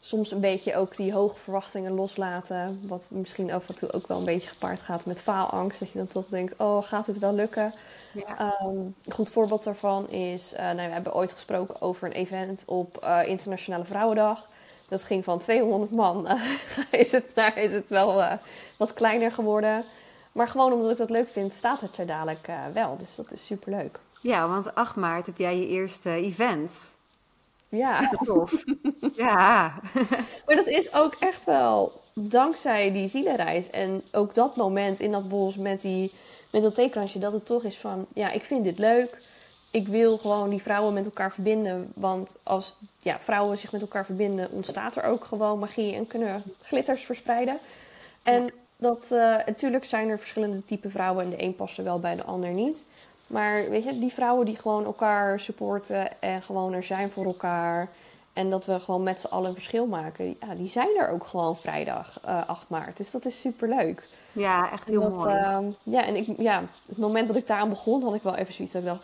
soms 0.00 0.30
een 0.30 0.40
beetje 0.40 0.76
ook 0.76 0.96
die 0.96 1.12
hoge 1.12 1.38
verwachtingen 1.38 1.92
loslaten. 1.92 2.80
Wat 2.82 3.08
misschien 3.10 3.52
af 3.52 3.68
en 3.68 3.74
toe 3.74 3.92
ook 3.92 4.06
wel 4.06 4.18
een 4.18 4.24
beetje 4.24 4.48
gepaard 4.48 4.80
gaat 4.80 5.04
met 5.04 5.22
faalangst. 5.22 5.80
Dat 5.80 5.90
je 5.90 5.98
dan 5.98 6.06
toch 6.06 6.26
denkt, 6.28 6.54
oh, 6.56 6.82
gaat 6.82 7.06
het 7.06 7.18
wel 7.18 7.34
lukken? 7.34 7.72
Ja. 8.12 8.56
Um, 8.62 8.94
een 9.04 9.12
goed 9.12 9.30
voorbeeld 9.30 9.64
daarvan 9.64 10.08
is, 10.08 10.52
uh, 10.52 10.58
nou, 10.58 10.76
we 10.76 10.82
hebben 10.82 11.14
ooit 11.14 11.32
gesproken 11.32 11.80
over 11.80 12.06
een 12.06 12.12
event 12.12 12.62
op 12.66 13.04
uh, 13.04 13.20
Internationale 13.26 13.84
Vrouwendag. 13.84 14.48
Dat 14.88 15.04
ging 15.04 15.24
van 15.24 15.38
200 15.38 15.90
man, 15.90 16.26
uh, 16.30 16.42
is, 16.90 17.12
het, 17.12 17.34
nou, 17.34 17.52
is 17.60 17.72
het 17.72 17.88
wel 17.88 18.38
wat 18.76 18.94
kleiner 18.94 19.32
geworden. 19.32 19.84
Maar 20.32 20.48
gewoon 20.48 20.72
omdat 20.72 20.90
ik 20.90 20.96
dat 20.96 21.10
leuk 21.10 21.28
vind, 21.28 21.52
staat 21.52 21.80
het 21.80 21.98
er 21.98 22.06
dadelijk 22.06 22.48
wel. 22.72 22.96
Dus 22.96 23.14
dat 23.14 23.32
is 23.32 23.44
super 23.44 23.72
leuk. 23.72 23.98
Ja, 24.20 24.48
want 24.48 24.74
8 24.74 24.96
maart 24.96 25.26
heb 25.26 25.38
jij 25.38 25.58
je 25.58 25.66
eerste 25.66 26.10
event. 26.10 26.72
Ja. 27.70 28.02
Super 28.02 28.26
tof. 28.26 28.64
ja. 29.26 29.74
maar 30.46 30.56
dat 30.56 30.66
is 30.66 30.94
ook 30.94 31.16
echt 31.20 31.44
wel 31.44 32.00
dankzij 32.14 32.92
die 32.92 33.08
zielenreis. 33.08 33.70
En 33.70 34.02
ook 34.12 34.34
dat 34.34 34.56
moment 34.56 35.00
in 35.00 35.12
dat 35.12 35.28
bos 35.28 35.56
met, 35.56 35.80
die, 35.80 36.12
met 36.52 36.62
dat 36.62 36.74
theekransje. 36.74 37.18
Dat 37.18 37.32
het 37.32 37.46
toch 37.46 37.64
is 37.64 37.78
van, 37.78 38.06
ja, 38.14 38.30
ik 38.30 38.44
vind 38.44 38.64
dit 38.64 38.78
leuk. 38.78 39.20
Ik 39.70 39.88
wil 39.88 40.18
gewoon 40.18 40.50
die 40.50 40.62
vrouwen 40.62 40.94
met 40.94 41.04
elkaar 41.04 41.32
verbinden. 41.32 41.92
Want 41.94 42.36
als 42.42 42.76
ja, 43.00 43.18
vrouwen 43.18 43.58
zich 43.58 43.72
met 43.72 43.80
elkaar 43.80 44.04
verbinden, 44.04 44.50
ontstaat 44.50 44.96
er 44.96 45.04
ook 45.04 45.24
gewoon 45.24 45.58
magie. 45.58 45.94
En 45.94 46.06
kunnen 46.06 46.42
glitters 46.62 47.04
verspreiden. 47.04 47.58
En 48.22 48.50
dat, 48.76 49.04
uh, 49.12 49.36
natuurlijk 49.46 49.84
zijn 49.84 50.08
er 50.08 50.18
verschillende 50.18 50.64
type 50.64 50.90
vrouwen. 50.90 51.24
En 51.24 51.30
de 51.30 51.42
een 51.42 51.56
past 51.56 51.78
er 51.78 51.84
wel 51.84 52.00
bij 52.00 52.16
de 52.16 52.24
ander 52.24 52.50
niet. 52.50 52.84
Maar 53.30 53.70
weet 53.70 53.84
je, 53.84 53.98
die 53.98 54.12
vrouwen 54.12 54.46
die 54.46 54.56
gewoon 54.56 54.84
elkaar 54.84 55.40
supporten 55.40 56.20
en 56.22 56.42
gewoon 56.42 56.72
er 56.72 56.82
zijn 56.82 57.10
voor 57.10 57.24
elkaar. 57.24 57.88
En 58.32 58.50
dat 58.50 58.64
we 58.64 58.80
gewoon 58.80 59.02
met 59.02 59.20
z'n 59.20 59.26
allen 59.26 59.48
een 59.48 59.54
verschil 59.54 59.86
maken. 59.86 60.36
Ja, 60.40 60.54
die 60.56 60.68
zijn 60.68 60.96
er 60.98 61.08
ook 61.08 61.26
gewoon 61.26 61.56
vrijdag 61.56 62.20
uh, 62.24 62.38
eh, 62.38 62.48
8 62.48 62.68
maart. 62.68 62.96
Dus 62.96 63.10
dat 63.10 63.24
is 63.24 63.40
super 63.40 63.68
leuk. 63.68 64.08
Ja, 64.32 64.72
echt 64.72 64.88
heel 64.88 65.10
mooi. 65.10 65.34
Uh, 65.34 65.58
ja, 65.82 66.04
en 66.04 66.16
ik, 66.16 66.26
ja, 66.38 66.62
het 66.88 66.98
moment 66.98 67.28
dat 67.28 67.36
ik 67.36 67.46
daaraan 67.46 67.68
begon, 67.68 68.02
had 68.02 68.14
ik 68.14 68.22
wel 68.22 68.36
even 68.36 68.54
zoiets 68.54 68.72
dat 68.74 68.82
ik 68.82 68.88
dacht... 68.88 69.02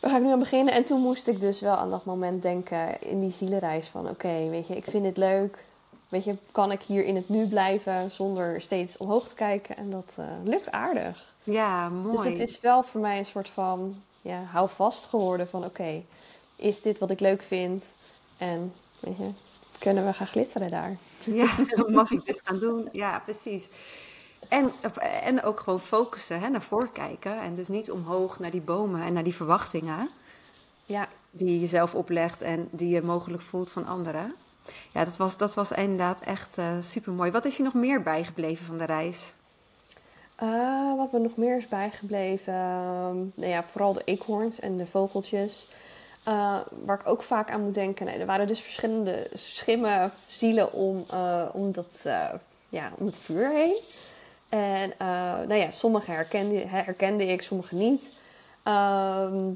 Waar 0.00 0.10
ga 0.10 0.16
ik 0.16 0.22
nu 0.22 0.30
aan 0.32 0.38
beginnen? 0.38 0.74
En 0.74 0.84
toen 0.84 1.00
moest 1.00 1.26
ik 1.26 1.40
dus 1.40 1.60
wel 1.60 1.74
aan 1.74 1.90
dat 1.90 2.04
moment 2.04 2.42
denken 2.42 3.00
in 3.00 3.20
die 3.20 3.30
zielenreis 3.30 3.86
van... 3.86 4.08
Oké, 4.08 4.48
weet 4.48 4.66
je, 4.66 4.76
ik 4.76 4.84
vind 4.84 5.04
het 5.04 5.16
leuk. 5.16 5.64
Weet 6.08 6.24
je, 6.24 6.36
kan 6.52 6.72
ik 6.72 6.82
hier 6.82 7.04
in 7.04 7.16
het 7.16 7.28
nu 7.28 7.46
blijven 7.46 8.10
zonder 8.10 8.60
steeds 8.60 8.96
omhoog 8.96 9.28
te 9.28 9.34
kijken? 9.34 9.76
En 9.76 9.90
dat 9.90 10.16
uh, 10.18 10.24
lukt 10.44 10.70
aardig. 10.70 11.29
Ja, 11.50 11.88
mooi. 11.88 12.16
Dus 12.16 12.24
het 12.24 12.48
is 12.48 12.60
wel 12.60 12.82
voor 12.82 13.00
mij 13.00 13.18
een 13.18 13.24
soort 13.24 13.48
van 13.48 14.02
ja, 14.22 14.42
hou 14.42 14.68
vast 14.68 15.04
geworden 15.04 15.48
van 15.48 15.64
oké, 15.64 16.02
is 16.56 16.82
dit 16.82 16.98
wat 16.98 17.10
ik 17.10 17.20
leuk 17.20 17.42
vind? 17.42 17.84
En 18.38 18.72
weet 19.00 19.16
je, 19.16 19.30
kunnen 19.78 20.06
we 20.06 20.12
gaan 20.12 20.26
glitteren 20.26 20.70
daar? 20.70 20.96
Ja, 21.24 21.50
mag 21.88 22.10
ik 22.10 22.26
dit 22.26 22.40
gaan 22.44 22.58
doen? 22.58 22.88
Ja, 22.92 23.18
precies. 23.18 23.68
En, 24.48 24.72
en 25.22 25.42
ook 25.42 25.60
gewoon 25.60 25.80
focussen, 25.80 26.40
hè, 26.40 26.48
naar 26.48 26.62
voren 26.62 26.92
kijken. 26.92 27.40
En 27.40 27.54
dus 27.54 27.68
niet 27.68 27.90
omhoog 27.90 28.38
naar 28.38 28.50
die 28.50 28.60
bomen 28.60 29.02
en 29.02 29.12
naar 29.12 29.24
die 29.24 29.34
verwachtingen. 29.34 30.10
Ja. 30.84 31.08
Die 31.30 31.60
je 31.60 31.66
zelf 31.66 31.94
oplegt 31.94 32.42
en 32.42 32.68
die 32.70 32.88
je 32.88 33.02
mogelijk 33.02 33.42
voelt 33.42 33.70
van 33.70 33.86
anderen. 33.86 34.34
Ja, 34.92 35.04
dat 35.04 35.16
was, 35.16 35.36
dat 35.36 35.54
was 35.54 35.72
inderdaad 35.72 36.20
echt 36.20 36.58
uh, 36.58 36.76
eh, 36.76 36.82
super 36.84 37.12
mooi. 37.12 37.30
Wat 37.30 37.44
is 37.44 37.56
je 37.56 37.62
nog 37.62 37.74
meer 37.74 38.02
bijgebleven 38.02 38.66
van 38.66 38.78
de 38.78 38.84
reis? 38.84 39.34
Uh, 40.42 40.96
wat 40.96 41.12
me 41.12 41.18
nog 41.18 41.36
meer 41.36 41.56
is 41.56 41.68
bijgebleven, 41.68 42.54
uh, 42.54 43.10
nou 43.34 43.50
ja, 43.50 43.64
vooral 43.70 43.92
de 43.92 44.02
eekhoorns 44.04 44.60
en 44.60 44.76
de 44.76 44.86
vogeltjes. 44.86 45.66
Uh, 46.28 46.58
waar 46.84 47.00
ik 47.00 47.08
ook 47.08 47.22
vaak 47.22 47.50
aan 47.50 47.64
moet 47.64 47.74
denken. 47.74 48.06
Nee, 48.06 48.18
er 48.18 48.26
waren 48.26 48.46
dus 48.46 48.60
verschillende 48.60 49.26
schimmen, 49.32 50.12
zielen 50.26 50.72
om, 50.72 51.04
uh, 51.12 51.42
om, 51.52 51.72
dat, 51.72 52.06
ja, 52.68 52.90
om 52.98 53.06
het 53.06 53.18
vuur 53.18 53.50
heen. 53.50 53.76
En 54.48 54.92
nou 55.48 55.54
ja, 55.54 55.70
sommige 55.70 56.10
herkende, 56.10 56.66
herkende 56.66 57.26
ik, 57.26 57.42
sommige 57.42 57.74
niet. 57.74 58.02
Ehm, 58.62 59.50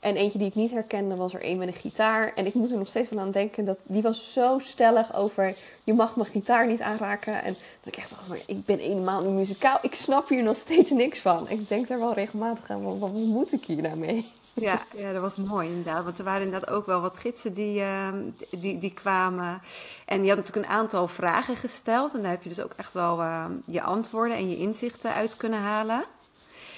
en 0.00 0.16
eentje 0.16 0.38
die 0.38 0.48
ik 0.48 0.54
niet 0.54 0.70
herkende 0.70 1.16
was 1.16 1.34
er 1.34 1.44
een 1.44 1.58
met 1.58 1.68
een 1.68 1.74
gitaar. 1.74 2.32
En 2.34 2.46
ik 2.46 2.54
moet 2.54 2.70
er 2.70 2.78
nog 2.78 2.88
steeds 2.88 3.08
van 3.08 3.20
aan 3.20 3.30
denken. 3.30 3.64
Dat, 3.64 3.78
die 3.82 4.02
was 4.02 4.32
zo 4.32 4.58
stellig 4.58 5.14
over... 5.14 5.56
Je 5.84 5.94
mag 5.94 6.16
mijn 6.16 6.30
gitaar 6.30 6.66
niet 6.66 6.80
aanraken. 6.80 7.42
En 7.42 7.52
dat 7.52 7.94
ik 7.94 7.96
echt 7.96 8.10
dacht, 8.10 8.28
maar 8.28 8.38
ik 8.46 8.64
ben 8.64 8.78
eenmaal 8.78 9.24
een 9.24 9.34
muzikaal. 9.34 9.78
Ik 9.82 9.94
snap 9.94 10.28
hier 10.28 10.42
nog 10.42 10.56
steeds 10.56 10.90
niks 10.90 11.18
van. 11.18 11.48
Ik 11.48 11.68
denk 11.68 11.88
daar 11.88 11.98
wel 11.98 12.14
regelmatig 12.14 12.70
aan. 12.70 12.82
Wat, 12.82 12.98
wat 12.98 13.12
moet 13.12 13.52
ik 13.52 13.64
hier 13.64 13.82
nou 13.82 13.96
mee? 13.96 14.32
Ja, 14.54 14.82
ja, 14.96 15.12
dat 15.12 15.22
was 15.22 15.36
mooi 15.36 15.68
inderdaad. 15.68 16.04
Want 16.04 16.18
er 16.18 16.24
waren 16.24 16.42
inderdaad 16.42 16.70
ook 16.70 16.86
wel 16.86 17.00
wat 17.00 17.16
gidsen 17.16 17.52
die, 17.52 17.80
uh, 17.80 18.08
die, 18.50 18.78
die 18.78 18.94
kwamen. 18.94 19.62
En 20.04 20.20
die 20.20 20.28
hadden 20.28 20.44
natuurlijk 20.44 20.66
een 20.66 20.78
aantal 20.78 21.08
vragen 21.08 21.56
gesteld. 21.56 22.14
En 22.14 22.22
daar 22.22 22.30
heb 22.30 22.42
je 22.42 22.48
dus 22.48 22.60
ook 22.60 22.72
echt 22.76 22.92
wel 22.92 23.20
uh, 23.20 23.44
je 23.66 23.82
antwoorden 23.82 24.36
en 24.36 24.50
je 24.50 24.56
inzichten 24.56 25.12
uit 25.12 25.36
kunnen 25.36 25.60
halen. 25.60 26.04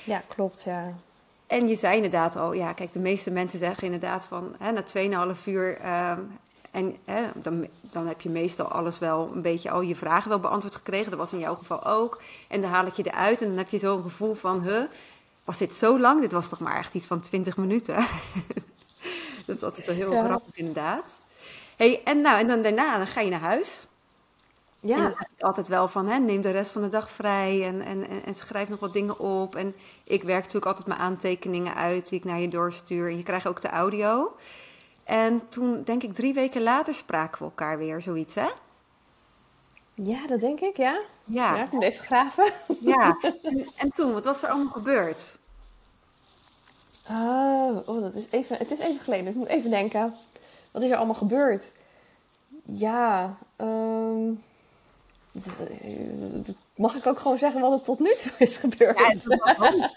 Ja, 0.05 0.23
klopt, 0.29 0.63
ja. 0.63 0.95
En 1.53 1.69
je 1.69 1.75
zei 1.75 1.97
inderdaad 1.97 2.37
al, 2.37 2.53
ja, 2.53 2.73
kijk, 2.73 2.93
de 2.93 2.99
meeste 2.99 3.31
mensen 3.31 3.59
zeggen 3.59 3.85
inderdaad 3.85 4.25
van 4.25 4.55
hè, 4.59 4.73
na 4.73 5.35
2,5 5.37 5.45
uur. 5.45 5.81
Uh, 5.81 6.13
en 6.71 6.97
hè, 7.05 7.23
dan, 7.35 7.67
dan 7.81 8.07
heb 8.07 8.21
je 8.21 8.29
meestal 8.29 8.67
alles 8.67 8.99
wel 8.99 9.31
een 9.35 9.43
beetje 9.43 9.71
al 9.71 9.81
je 9.81 9.97
vragen 9.97 10.29
wel 10.29 10.41
beantwoord 10.41 10.75
gekregen. 10.75 11.11
Dat 11.11 11.19
was 11.19 11.33
in 11.33 11.39
jouw 11.39 11.55
geval 11.55 11.85
ook. 11.85 12.23
En 12.49 12.61
dan 12.61 12.71
haal 12.71 12.87
ik 12.87 12.93
je 12.95 13.07
eruit 13.07 13.43
en 13.43 13.49
dan 13.49 13.57
heb 13.57 13.69
je 13.69 13.79
zo'n 13.79 14.03
gevoel 14.03 14.35
van, 14.35 14.63
huh, 14.63 14.83
was 15.45 15.59
dit 15.59 15.75
zo 15.75 16.01
lang? 16.01 16.21
Dit 16.21 16.33
was 16.33 16.49
toch 16.49 16.61
maar 16.61 16.79
echt 16.79 16.95
iets 16.95 17.07
van 17.07 17.21
20 17.21 17.57
minuten. 17.57 17.95
dat 19.47 19.57
is 19.57 19.63
altijd 19.63 19.87
wel 19.87 19.95
heel 19.95 20.13
Ja. 20.13 20.25
grappig 20.25 20.57
inderdaad. 20.57 21.21
Hey, 21.77 22.01
en, 22.05 22.21
nou, 22.21 22.39
en 22.41 22.47
dan 22.47 22.63
daarna 22.63 22.97
dan 22.97 23.07
ga 23.07 23.21
je 23.21 23.31
naar 23.31 23.41
huis. 23.41 23.87
En 24.83 24.89
dan 24.89 24.97
Ja, 24.97 25.03
zeg 25.03 25.21
ik 25.37 25.43
altijd 25.43 25.69
wel 25.69 25.89
van, 25.89 26.07
hè, 26.07 26.19
neem 26.19 26.41
de 26.41 26.51
rest 26.51 26.71
van 26.71 26.83
de 26.83 26.89
dag 26.89 27.11
vrij 27.11 27.67
en, 27.67 27.83
en, 27.83 28.25
en, 28.25 28.35
schrijf 28.35 28.69
nog 28.69 28.81
wat 28.81 28.93
dingen 28.93 29.19
op. 29.19 29.57
En 29.57 29.75
ik 30.05 30.23
werk 30.23 30.39
natuurlijk 30.39 30.67
altijd 30.67 30.87
mijn 30.87 31.01
aantekeningen 31.01 31.75
uit 31.75 32.09
die 32.09 32.19
ik 32.19 32.25
naar 32.25 32.41
je 32.41 32.49
doorstuur. 32.49 33.09
En 33.11 33.17
je 33.17 33.23
krijgt 33.23 33.47
ook 33.47 33.61
de 33.61 33.69
audio. 33.69 34.33
En 35.05 35.49
toen, 35.49 35.83
denk 35.85 36.03
ik, 36.03 36.15
drie 36.15 36.35
weken 36.35 36.63
later 36.63 36.95
spraken 36.95 37.39
we 37.39 37.45
elkaar 37.45 37.79
weer, 37.79 38.01
zoiets, 38.01 38.35
hè? 38.35 38.49
ja, 39.95 40.27
dat 40.27 40.41
denk 40.41 40.61
ik, 40.61 40.77
ja. 40.77 41.01
Ja, 41.25 41.57
Ja, 41.57 41.65
ik 41.65 41.73
moet 41.73 41.83
even 41.83 42.05
graven. 42.05 42.51
ja. 42.81 43.19
En, 43.43 43.69
en 43.77 43.91
toen, 43.91 44.13
wat 44.13 44.25
was 44.25 44.43
er 44.43 44.49
allemaal 44.49 44.73
gebeurd? 44.73 45.39
Oh, 47.11 47.77
oh 47.87 48.01
dat 48.01 48.15
is 48.15 48.31
even, 48.31 48.57
het 48.57 48.71
is 48.71 48.79
even 48.79 49.01
geleden. 49.01 49.27
Ik 49.27 49.35
moet 49.35 49.49
even 49.49 49.71
denken. 49.71 50.15
Wat 50.71 50.83
is 50.83 50.91
er 50.91 50.97
allemaal 50.97 51.15
gebeurd? 51.15 51.71
Ja, 52.65 53.37
ehm, 53.57 54.29
eh, 54.29 54.37
mag 56.77 56.95
ik 56.95 57.07
ook 57.07 57.19
gewoon 57.19 57.39
zeggen 57.39 57.61
wat 57.61 57.73
er 57.73 57.83
tot 57.83 57.99
nu 57.99 58.15
toe 58.15 58.33
is 58.39 58.57
gebeurd? 58.57 58.99
Ja, 58.99 59.37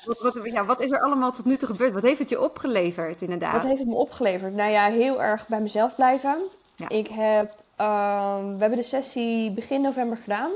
wat, 0.05 0.19
wat, 0.19 0.39
ja, 0.43 0.65
wat 0.65 0.81
is 0.81 0.91
er 0.91 1.01
allemaal 1.01 1.31
tot 1.31 1.45
nu 1.45 1.57
toe 1.57 1.67
gebeurd? 1.67 1.93
Wat 1.93 2.03
heeft 2.03 2.19
het 2.19 2.29
je 2.29 2.41
opgeleverd, 2.41 3.21
inderdaad? 3.21 3.53
Wat 3.53 3.63
heeft 3.63 3.79
het 3.79 3.87
me 3.87 3.95
opgeleverd? 3.95 4.53
Nou 4.53 4.71
ja, 4.71 4.89
heel 4.89 5.21
erg 5.21 5.47
bij 5.47 5.61
mezelf 5.61 5.95
blijven. 5.95 6.37
Ja. 6.75 6.89
Ik 6.89 7.07
heb, 7.07 7.53
ehm, 7.75 8.43
we 8.43 8.59
hebben 8.59 8.77
de 8.77 8.83
sessie 8.83 9.51
begin 9.51 9.81
november 9.81 10.17
gedaan. 10.17 10.51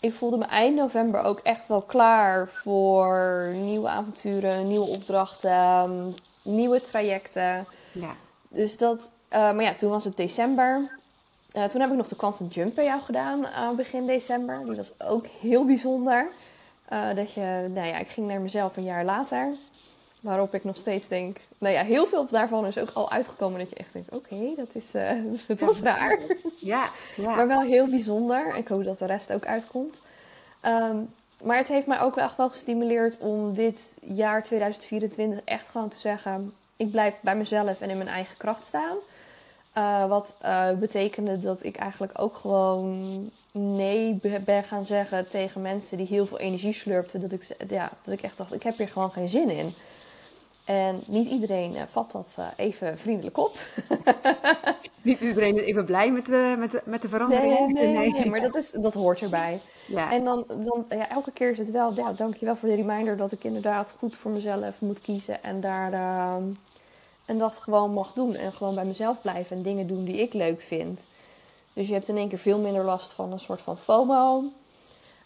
Ik 0.00 0.12
voelde 0.12 0.36
me 0.36 0.44
eind 0.44 0.76
november 0.76 1.22
ook 1.22 1.40
echt 1.42 1.66
wel 1.66 1.82
klaar 1.82 2.48
voor 2.48 3.46
nieuwe 3.54 3.88
avonturen, 3.88 4.68
nieuwe 4.68 4.86
opdrachten, 4.86 5.50
ehm, 5.50 6.10
nieuwe 6.42 6.80
trajecten. 6.80 7.66
Ja, 7.92 8.14
Dus 8.48 8.76
dat, 8.76 9.10
eh, 9.28 9.40
maar 9.40 9.62
ja, 9.62 9.74
toen 9.74 9.90
was 9.90 10.04
het 10.04 10.16
december. 10.16 10.97
Eh, 11.52 11.64
toen 11.64 11.80
heb 11.80 11.90
ik 11.90 11.96
nog 11.96 12.08
de 12.08 12.16
Quantum 12.16 12.46
Jump 12.46 12.74
bij 12.74 12.84
jou 12.84 13.00
gedaan 13.00 13.46
aan 13.46 13.76
begin 13.76 14.06
december. 14.06 14.64
Die 14.64 14.76
was 14.76 15.00
ook 15.00 15.26
heel 15.26 15.64
bijzonder. 15.64 16.28
Eh, 16.88 17.14
dat 17.14 17.32
je, 17.32 17.66
nou 17.70 17.86
ja, 17.86 17.98
ik 17.98 18.08
ging 18.08 18.26
naar 18.26 18.40
mezelf 18.40 18.76
een 18.76 18.84
jaar 18.84 19.04
later. 19.04 19.52
Waarop 20.20 20.54
ik 20.54 20.64
nog 20.64 20.76
steeds 20.76 21.08
denk, 21.08 21.38
nou 21.58 21.74
ja, 21.74 21.82
heel 21.82 22.06
veel 22.06 22.26
daarvan 22.26 22.66
is 22.66 22.78
ook 22.78 22.90
al 22.90 23.10
uitgekomen 23.10 23.58
dat 23.58 23.68
je 23.70 23.76
echt 23.76 23.92
denkt, 23.92 24.14
oké, 24.14 24.54
dat 24.56 24.68
is, 24.72 24.94
eh 24.94 25.12
dat 25.46 25.60
was 25.60 25.80
raar. 25.80 26.20
ja, 26.56 26.88
ja. 27.16 27.34
Maar 27.34 27.46
wel 27.46 27.60
heel 27.60 27.86
bijzonder. 27.86 28.56
Ik 28.56 28.68
hoop 28.68 28.84
dat 28.84 28.98
de 28.98 29.06
rest 29.06 29.32
ook 29.32 29.46
uitkomt. 29.46 30.00
Ehm, 30.60 30.96
maar 31.42 31.56
het 31.56 31.68
heeft 31.68 31.86
mij 31.86 32.00
ook 32.00 32.14
wel 32.14 32.24
echt 32.24 32.36
wel 32.36 32.48
gestimuleerd 32.48 33.18
om 33.18 33.54
dit 33.54 33.96
jaar 34.00 34.42
2024 34.42 35.40
echt 35.44 35.68
gewoon 35.68 35.88
te 35.88 35.98
zeggen: 35.98 36.52
ik 36.76 36.90
blijf 36.90 37.20
bij 37.22 37.36
mezelf 37.36 37.80
en 37.80 37.90
in 37.90 37.96
mijn 37.96 38.08
eigen 38.08 38.36
kracht 38.36 38.66
staan. 38.66 38.96
Eh, 39.78 40.06
wat 40.08 40.34
eh, 40.40 40.70
betekende 40.72 41.38
dat 41.38 41.62
ik 41.64 41.76
eigenlijk 41.76 42.12
ook 42.20 42.36
gewoon 42.36 43.30
nee 43.52 44.14
be- 44.14 44.40
ben 44.44 44.64
gaan 44.64 44.84
zeggen 44.84 45.28
tegen 45.28 45.60
mensen 45.60 45.96
die 45.96 46.06
heel 46.06 46.26
veel 46.26 46.38
energie 46.38 46.72
slurpten. 46.72 47.20
Dat 47.20 47.32
ik, 47.32 47.46
ja, 47.68 47.90
dat 48.02 48.14
ik 48.14 48.22
echt 48.22 48.36
dacht: 48.36 48.54
ik 48.54 48.62
heb 48.62 48.76
hier 48.78 48.88
gewoon 48.88 49.10
geen 49.12 49.28
zin 49.28 49.50
in. 49.50 49.74
En 50.64 51.00
niet 51.06 51.28
iedereen 51.30 51.76
eh, 51.76 51.82
vat 51.90 52.12
dat 52.12 52.36
even 52.56 52.98
vriendelijk 52.98 53.38
op. 53.38 53.58
Niet 55.02 55.20
iedereen 55.20 55.54
is 55.56 55.62
even 55.62 55.84
blij 55.84 56.10
met 56.12 56.26
de, 56.26 56.54
met 56.58 56.70
de, 56.70 56.82
met 56.84 57.02
de 57.02 57.08
Nee, 57.08 57.18
verandering. 57.20 57.72
nee, 57.72 58.12
nee, 58.12 58.30
maar 58.30 58.40
dat, 58.40 58.54
is, 58.56 58.70
dat 58.70 58.94
hoort 58.94 59.20
erbij. 59.20 59.60
Ja, 59.86 60.12
En 60.12 60.24
dan, 60.24 60.44
dan 60.48 60.84
ja, 60.88 61.08
elke 61.08 61.30
keer 61.30 61.50
is 61.50 61.58
het 61.58 61.70
wel, 61.70 61.92
ja, 61.94 62.12
dankjewel 62.12 62.56
voor 62.56 62.68
de 62.68 62.74
reminder 62.74 63.16
dat 63.16 63.32
ik 63.32 63.44
inderdaad 63.44 63.94
goed 63.98 64.16
voor 64.16 64.30
mezelf 64.30 64.80
moet 64.80 65.00
kiezen 65.00 65.42
en 65.42 65.60
daar 65.60 65.92
ehm, 65.92 66.42
en 67.28 67.38
dat 67.38 67.56
gewoon 67.56 67.92
mag 67.92 68.12
doen 68.12 68.34
en 68.34 68.52
gewoon 68.52 68.74
bij 68.74 68.84
mezelf 68.84 69.20
blijven 69.20 69.56
en 69.56 69.62
dingen 69.62 69.86
doen 69.86 70.04
die 70.04 70.16
ik 70.16 70.32
leuk 70.32 70.60
vind. 70.60 71.00
Dus 71.72 71.86
je 71.86 71.92
hebt 71.92 72.08
in 72.08 72.16
één 72.16 72.28
keer 72.28 72.38
veel 72.38 72.58
minder 72.58 72.84
last 72.84 73.12
van 73.12 73.32
een 73.32 73.40
soort 73.40 73.60
van 73.60 73.78
FOMO. 73.78 74.44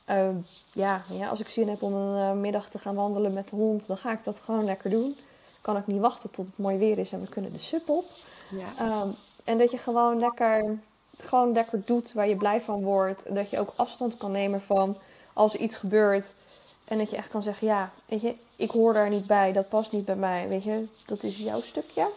Ehm, 0.04 0.36
ja, 0.72 1.02
ja, 1.18 1.28
als 1.28 1.40
ik 1.40 1.48
zin 1.48 1.68
heb 1.68 1.82
om 1.82 1.94
een 1.94 2.30
eh, 2.30 2.40
middag 2.40 2.68
te 2.68 2.78
gaan 2.78 2.94
wandelen 2.94 3.32
met 3.32 3.48
de 3.48 3.56
hond, 3.56 3.86
dan 3.86 3.96
ga 3.96 4.12
ik 4.12 4.24
dat 4.24 4.40
gewoon 4.40 4.64
lekker 4.64 4.90
doen. 4.90 5.16
Kan 5.60 5.76
ik 5.76 5.86
niet 5.86 6.00
wachten 6.00 6.30
tot 6.30 6.46
het 6.46 6.58
mooi 6.58 6.76
weer 6.76 6.98
is 6.98 7.12
en 7.12 7.20
we 7.20 7.28
kunnen 7.28 7.52
de 7.52 7.58
sub 7.58 7.88
op. 7.88 8.04
ja. 8.50 8.66
Ehm, 8.78 9.08
en 9.44 9.58
dat 9.58 9.70
je 9.70 9.78
gewoon 9.78 10.18
lekker, 10.18 10.78
gewoon 11.18 11.52
lekker 11.52 11.82
doet 11.84 12.12
waar 12.12 12.28
je 12.28 12.36
blij 12.36 12.60
van 12.60 12.82
wordt. 12.82 13.34
Dat 13.34 13.50
je 13.50 13.58
ook 13.58 13.72
afstand 13.76 14.16
kan 14.16 14.30
nemen 14.30 14.62
van 14.62 14.96
als 15.32 15.54
er 15.54 15.60
iets 15.60 15.76
gebeurt. 15.76 16.34
En 16.84 16.98
dat 16.98 17.10
je 17.10 17.16
echt 17.16 17.28
kan 17.28 17.42
zeggen, 17.42 17.66
ja, 17.66 17.90
weet 18.06 18.20
je, 18.20 18.34
ik 18.56 18.70
hoor 18.70 18.92
daar 18.92 19.08
niet 19.08 19.26
bij, 19.26 19.52
dat 19.52 19.68
past 19.68 19.92
niet 19.92 20.04
bij 20.04 20.16
mij. 20.16 20.48
Weet 20.48 20.64
je, 20.64 20.86
dat 21.06 21.22
is 21.22 21.38
jouw 21.38 21.60
stukje. 21.60 22.08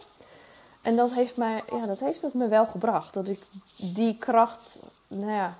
En 0.82 0.96
dat 0.96 1.12
heeft, 1.12 1.36
mij, 1.36 1.62
ja, 1.70 1.86
dat 1.86 2.00
heeft 2.00 2.22
het 2.22 2.34
me 2.34 2.48
wel 2.48 2.66
gebracht. 2.66 3.14
Dat 3.14 3.28
ik 3.28 3.40
die 3.76 4.16
kracht, 4.18 4.78
nou 5.08 5.32
ja, 5.32 5.54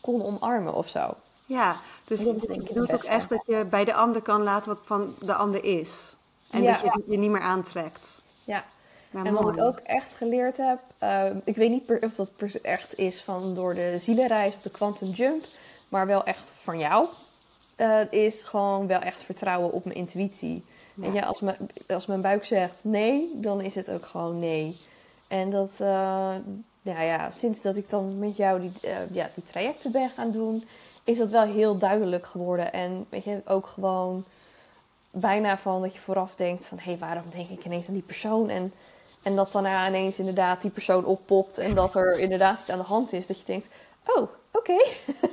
kon 0.00 0.24
omarmen 0.24 0.74
of 0.74 0.88
zo. 0.88 1.14
ja. 1.46 1.76
dus 2.04 2.24
Dat 2.24 2.42
je 2.42 2.48
ik 2.48 2.54
het 2.66 2.74
doet 2.74 2.92
ook 2.92 3.02
echt 3.02 3.28
dat 3.28 3.42
je 3.46 3.64
bij 3.70 3.84
de 3.84 3.94
ander 3.94 4.22
kan 4.22 4.42
laten 4.42 4.68
wat 4.68 4.80
van 4.84 5.14
de 5.20 5.34
ander 5.34 5.64
is. 5.64 6.14
En 6.50 6.62
Ja. 6.62 6.72
dat 6.72 6.80
je 6.80 6.90
het 6.90 7.02
je 7.08 7.18
niet 7.18 7.30
meer 7.30 7.40
aantrekt. 7.40 8.22
Ja. 8.44 8.64
En 9.12 9.32
wat 9.32 9.42
mooi. 9.42 9.54
ik 9.56 9.62
ook 9.62 9.78
echt 9.78 10.12
geleerd 10.14 10.56
heb, 10.56 10.78
eh, 10.98 11.24
ik 11.44 11.56
weet 11.56 11.70
niet 11.70 11.86
per- 11.86 12.02
of 12.02 12.12
dat 12.14 12.36
per- 12.36 12.58
echt 12.62 12.98
is 12.98 13.20
van 13.22 13.54
door 13.54 13.74
de 13.74 13.98
zielenreis 13.98 14.54
of 14.54 14.62
de 14.62 14.70
quantum 14.70 15.08
jump, 15.08 15.44
maar 15.88 16.06
wel 16.06 16.24
echt 16.24 16.52
van 16.62 16.78
jou, 16.78 17.06
eh, 17.80 18.00
is 18.10 18.42
gewoon 18.42 18.86
wel 18.86 19.00
echt 19.00 19.22
vertrouwen 19.22 19.72
op 19.72 19.84
mijn 19.84 19.96
intuïtie. 19.96 20.64
Ja. 20.94 21.02
Weet 21.02 21.12
je, 21.12 21.24
als, 21.24 21.40
mijn, 21.40 21.56
als 21.88 22.06
mijn 22.06 22.20
buik 22.20 22.44
zegt 22.44 22.80
nee, 22.84 23.30
dan 23.34 23.60
is 23.60 23.74
het 23.74 23.90
ook 23.90 24.06
gewoon 24.06 24.38
nee. 24.38 24.76
En 25.28 25.50
dat, 25.50 25.70
ja, 26.82 27.02
ja, 27.02 27.30
sinds 27.30 27.60
dat 27.60 27.76
ik 27.76 27.88
dan 27.88 28.18
met 28.18 28.36
jou 28.36 28.60
die, 28.60 28.72
eh, 28.82 28.96
ja, 29.10 29.30
die 29.34 29.44
trajecten 29.44 29.92
ben 29.92 30.10
gaan 30.10 30.30
doen, 30.30 30.64
is 31.04 31.18
dat 31.18 31.30
wel 31.30 31.42
heel 31.42 31.78
duidelijk 31.78 32.26
geworden. 32.26 32.72
En 32.72 33.06
weet 33.08 33.24
je, 33.24 33.42
ook 33.44 33.66
gewoon 33.66 34.24
bijna 35.10 35.58
van 35.58 35.82
dat 35.82 35.92
je 35.92 36.00
vooraf 36.00 36.34
denkt 36.34 36.66
van... 36.66 36.78
hé, 36.78 36.84
hey, 36.84 36.98
waarom 36.98 37.24
denk 37.30 37.48
ik 37.48 37.64
ineens 37.64 37.88
aan 37.88 37.94
die 37.94 38.02
persoon? 38.02 38.48
En, 38.48 38.72
en 39.22 39.36
dat 39.36 39.52
daarna 39.52 39.88
ineens 39.88 40.18
inderdaad 40.18 40.62
die 40.62 40.70
persoon 40.70 41.04
oppopt... 41.04 41.58
en 41.58 41.74
dat 41.74 41.94
er 41.94 42.18
inderdaad 42.18 42.60
iets 42.60 42.70
aan 42.70 42.78
de 42.78 42.84
hand 42.84 43.12
is. 43.12 43.26
Dat 43.26 43.38
je 43.38 43.44
denkt, 43.44 43.66
oh, 44.06 44.28
oké. 44.52 44.84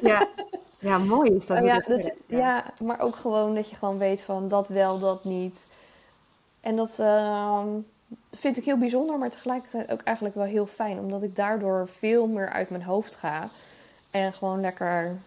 Ja. 0.01 0.27
ja, 0.79 0.97
mooi 0.97 1.31
is 1.31 1.45
dat. 1.45 1.59
Oh, 1.59 1.65
ja, 1.65 1.83
dat 1.87 2.11
dat, 2.27 2.79
maar 2.79 2.99
ook 2.99 3.15
gewoon 3.15 3.55
dat 3.55 3.69
je 3.69 3.75
gewoon 3.75 3.97
weet 3.97 4.21
van 4.21 4.47
dat 4.47 4.67
wel, 4.67 4.99
dat 4.99 5.23
niet. 5.23 5.65
En 6.61 6.75
dat 6.75 6.99
ehm, 6.99 7.67
vind 8.31 8.57
ik 8.57 8.65
heel 8.65 8.77
bijzonder, 8.77 9.17
maar 9.17 9.29
tegelijkertijd 9.29 9.91
ook 9.91 10.01
eigenlijk 10.01 10.35
wel 10.35 10.45
heel 10.45 10.65
fijn. 10.65 10.99
Omdat 10.99 11.23
ik 11.23 11.35
daardoor 11.35 11.87
veel 11.97 12.27
meer 12.27 12.49
uit 12.49 12.69
mijn 12.69 12.83
hoofd 12.83 13.15
ga. 13.15 13.49
En 14.11 14.33
gewoon 14.33 14.61
lekker 14.61 15.17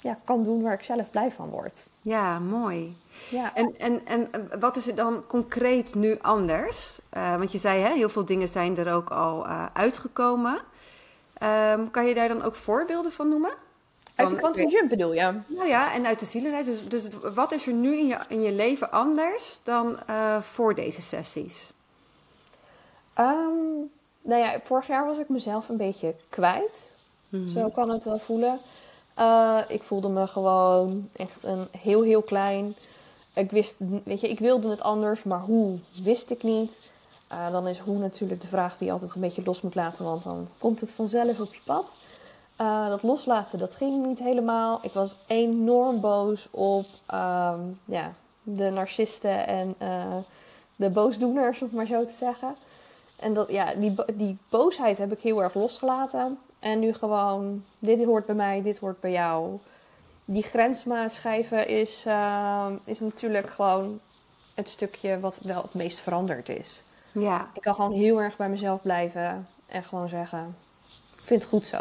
ja, 0.00 0.18
kan 0.24 0.44
doen 0.44 0.62
waar 0.62 0.72
ik 0.72 0.82
zelf 0.82 1.10
blij 1.10 1.32
van 1.32 1.48
word. 1.48 1.86
Ja, 2.02 2.38
mooi. 2.38 2.96
Ja, 3.30 3.54
En, 3.54 3.74
en, 3.78 4.06
en 4.06 4.30
wat 4.60 4.76
is 4.76 4.86
er 4.86 4.94
dan 4.94 5.26
concreet 5.26 5.94
nu 5.94 6.18
anders? 6.20 6.98
Eh, 7.08 7.36
want 7.36 7.52
je 7.52 7.58
zei, 7.58 7.80
hè, 7.80 7.92
heel 7.94 8.08
veel 8.08 8.24
dingen 8.24 8.48
zijn 8.48 8.76
er 8.76 8.92
ook 8.92 9.10
al 9.10 9.46
eh, 9.46 9.66
uitgekomen. 9.72 10.60
Ehm, 11.32 11.90
kan 11.90 12.06
je 12.06 12.14
daar 12.14 12.28
dan 12.28 12.42
ook 12.42 12.54
voorbeelden 12.54 13.12
van 13.12 13.28
noemen? 13.28 13.52
Uit 14.20 14.28
de 14.30 14.40
Van- 14.40 14.52
Quantum 14.52 14.68
Jump 14.70 14.88
bedoel 14.88 15.12
je? 15.14 15.32
Nou 15.46 15.68
ja, 15.68 15.92
en 15.94 16.06
uit 16.06 16.18
de 16.20 16.26
zielenreis. 16.26 16.66
Dus, 16.66 16.88
dus 16.88 17.02
wat 17.34 17.52
is 17.52 17.66
er 17.66 17.72
nu 17.72 17.98
in 17.98 18.06
je, 18.06 18.18
in 18.28 18.42
je 18.42 18.52
leven 18.52 18.90
anders 18.90 19.60
dan 19.62 19.98
eh, 20.06 20.40
voor 20.40 20.74
deze 20.74 21.02
sessies? 21.02 21.72
Ehm, 23.14 23.34
nou 24.22 24.40
ja, 24.40 24.60
vorig 24.64 24.86
jaar 24.86 25.06
was 25.06 25.18
ik 25.18 25.28
mezelf 25.28 25.68
een 25.68 25.76
beetje 25.76 26.14
kwijt. 26.28 26.88
Zo 27.54 27.68
kan 27.68 27.90
het 27.90 28.04
wel 28.04 28.18
voelen. 28.18 28.58
Eh, 29.14 29.58
ik 29.68 29.82
voelde 29.82 30.08
me 30.08 30.26
gewoon 30.26 31.08
echt 31.12 31.44
een 31.44 31.68
heel, 31.78 32.02
heel 32.02 32.22
klein. 32.22 32.74
Ik 33.34 33.50
wist, 33.50 33.74
weet 34.04 34.20
je, 34.20 34.28
ik 34.28 34.38
wilde 34.38 34.68
het 34.70 34.82
anders, 34.82 35.22
maar 35.22 35.40
hoe 35.40 35.78
wist 36.02 36.30
ik 36.30 36.42
niet. 36.42 36.72
Eh, 37.28 37.50
dan 37.52 37.66
is 37.68 37.78
hoe 37.78 37.98
natuurlijk 37.98 38.40
de 38.40 38.48
vraag 38.48 38.76
die 38.78 38.86
je 38.86 38.92
altijd 38.92 39.14
een 39.14 39.20
beetje 39.20 39.42
los 39.44 39.60
moet 39.60 39.74
laten, 39.74 40.04
want 40.04 40.22
dan 40.22 40.48
komt 40.58 40.80
het 40.80 40.92
vanzelf 40.92 41.40
op 41.40 41.54
je 41.54 41.60
pad. 41.64 41.94
Eh, 42.60 42.88
dat 42.88 43.02
loslaten, 43.02 43.58
dat 43.58 43.74
ging 43.74 44.06
niet 44.06 44.18
helemaal. 44.18 44.78
Ik 44.82 44.92
was 44.92 45.16
enorm 45.26 46.00
boos 46.00 46.48
op 46.50 46.86
ehm, 47.06 47.60
ja, 47.84 48.12
de 48.42 48.70
narcisten 48.70 49.46
en 49.46 49.74
eh, 49.78 50.16
de 50.76 50.90
boosdoeners, 50.90 51.60
om 51.60 51.66
het 51.66 51.76
maar 51.76 51.86
zo 51.86 52.04
te 52.04 52.16
zeggen. 52.16 52.54
En 53.16 53.34
dat, 53.34 53.50
ja, 53.50 53.74
die, 53.74 53.94
die 54.14 54.38
boosheid 54.48 54.98
heb 54.98 55.12
ik 55.12 55.20
heel 55.20 55.42
erg 55.42 55.54
losgelaten. 55.54 56.38
En 56.58 56.78
nu 56.78 56.92
gewoon, 56.92 57.64
dit 57.78 58.04
hoort 58.04 58.26
bij 58.26 58.34
mij, 58.34 58.62
dit 58.62 58.78
hoort 58.78 59.00
bij 59.00 59.12
jou. 59.12 59.58
Die 60.24 60.42
grens 60.42 60.84
maar 60.84 61.10
schrijven 61.10 61.68
is, 61.68 62.04
eh, 62.06 62.66
is 62.84 63.00
natuurlijk 63.00 63.50
gewoon 63.50 64.00
het 64.54 64.68
stukje 64.68 65.20
wat 65.20 65.38
wel 65.42 65.62
het 65.62 65.74
meest 65.74 65.98
veranderd 66.00 66.48
is. 66.48 66.82
Ja, 67.12 67.50
Ik 67.54 67.62
kan 67.62 67.74
gewoon 67.74 67.92
heel 67.92 68.20
erg 68.20 68.36
bij 68.36 68.48
mezelf 68.48 68.82
blijven 68.82 69.48
en 69.66 69.84
gewoon 69.84 70.08
zeggen, 70.08 70.56
ik 71.16 71.22
vind 71.22 71.40
het 71.40 71.50
goed 71.50 71.66
zo. 71.66 71.80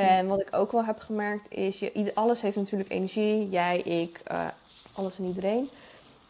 En 0.00 0.26
wat 0.26 0.40
ik 0.40 0.48
ook 0.50 0.72
wel 0.72 0.84
heb 0.84 0.98
gemerkt 0.98 1.54
is, 1.54 1.78
je, 1.78 2.10
alles 2.14 2.40
heeft 2.40 2.56
natuurlijk 2.56 2.90
energie. 2.90 3.48
Jij, 3.48 3.78
ik, 3.78 4.20
eh, 4.24 4.46
alles 4.92 5.18
en 5.18 5.24
iedereen. 5.24 5.68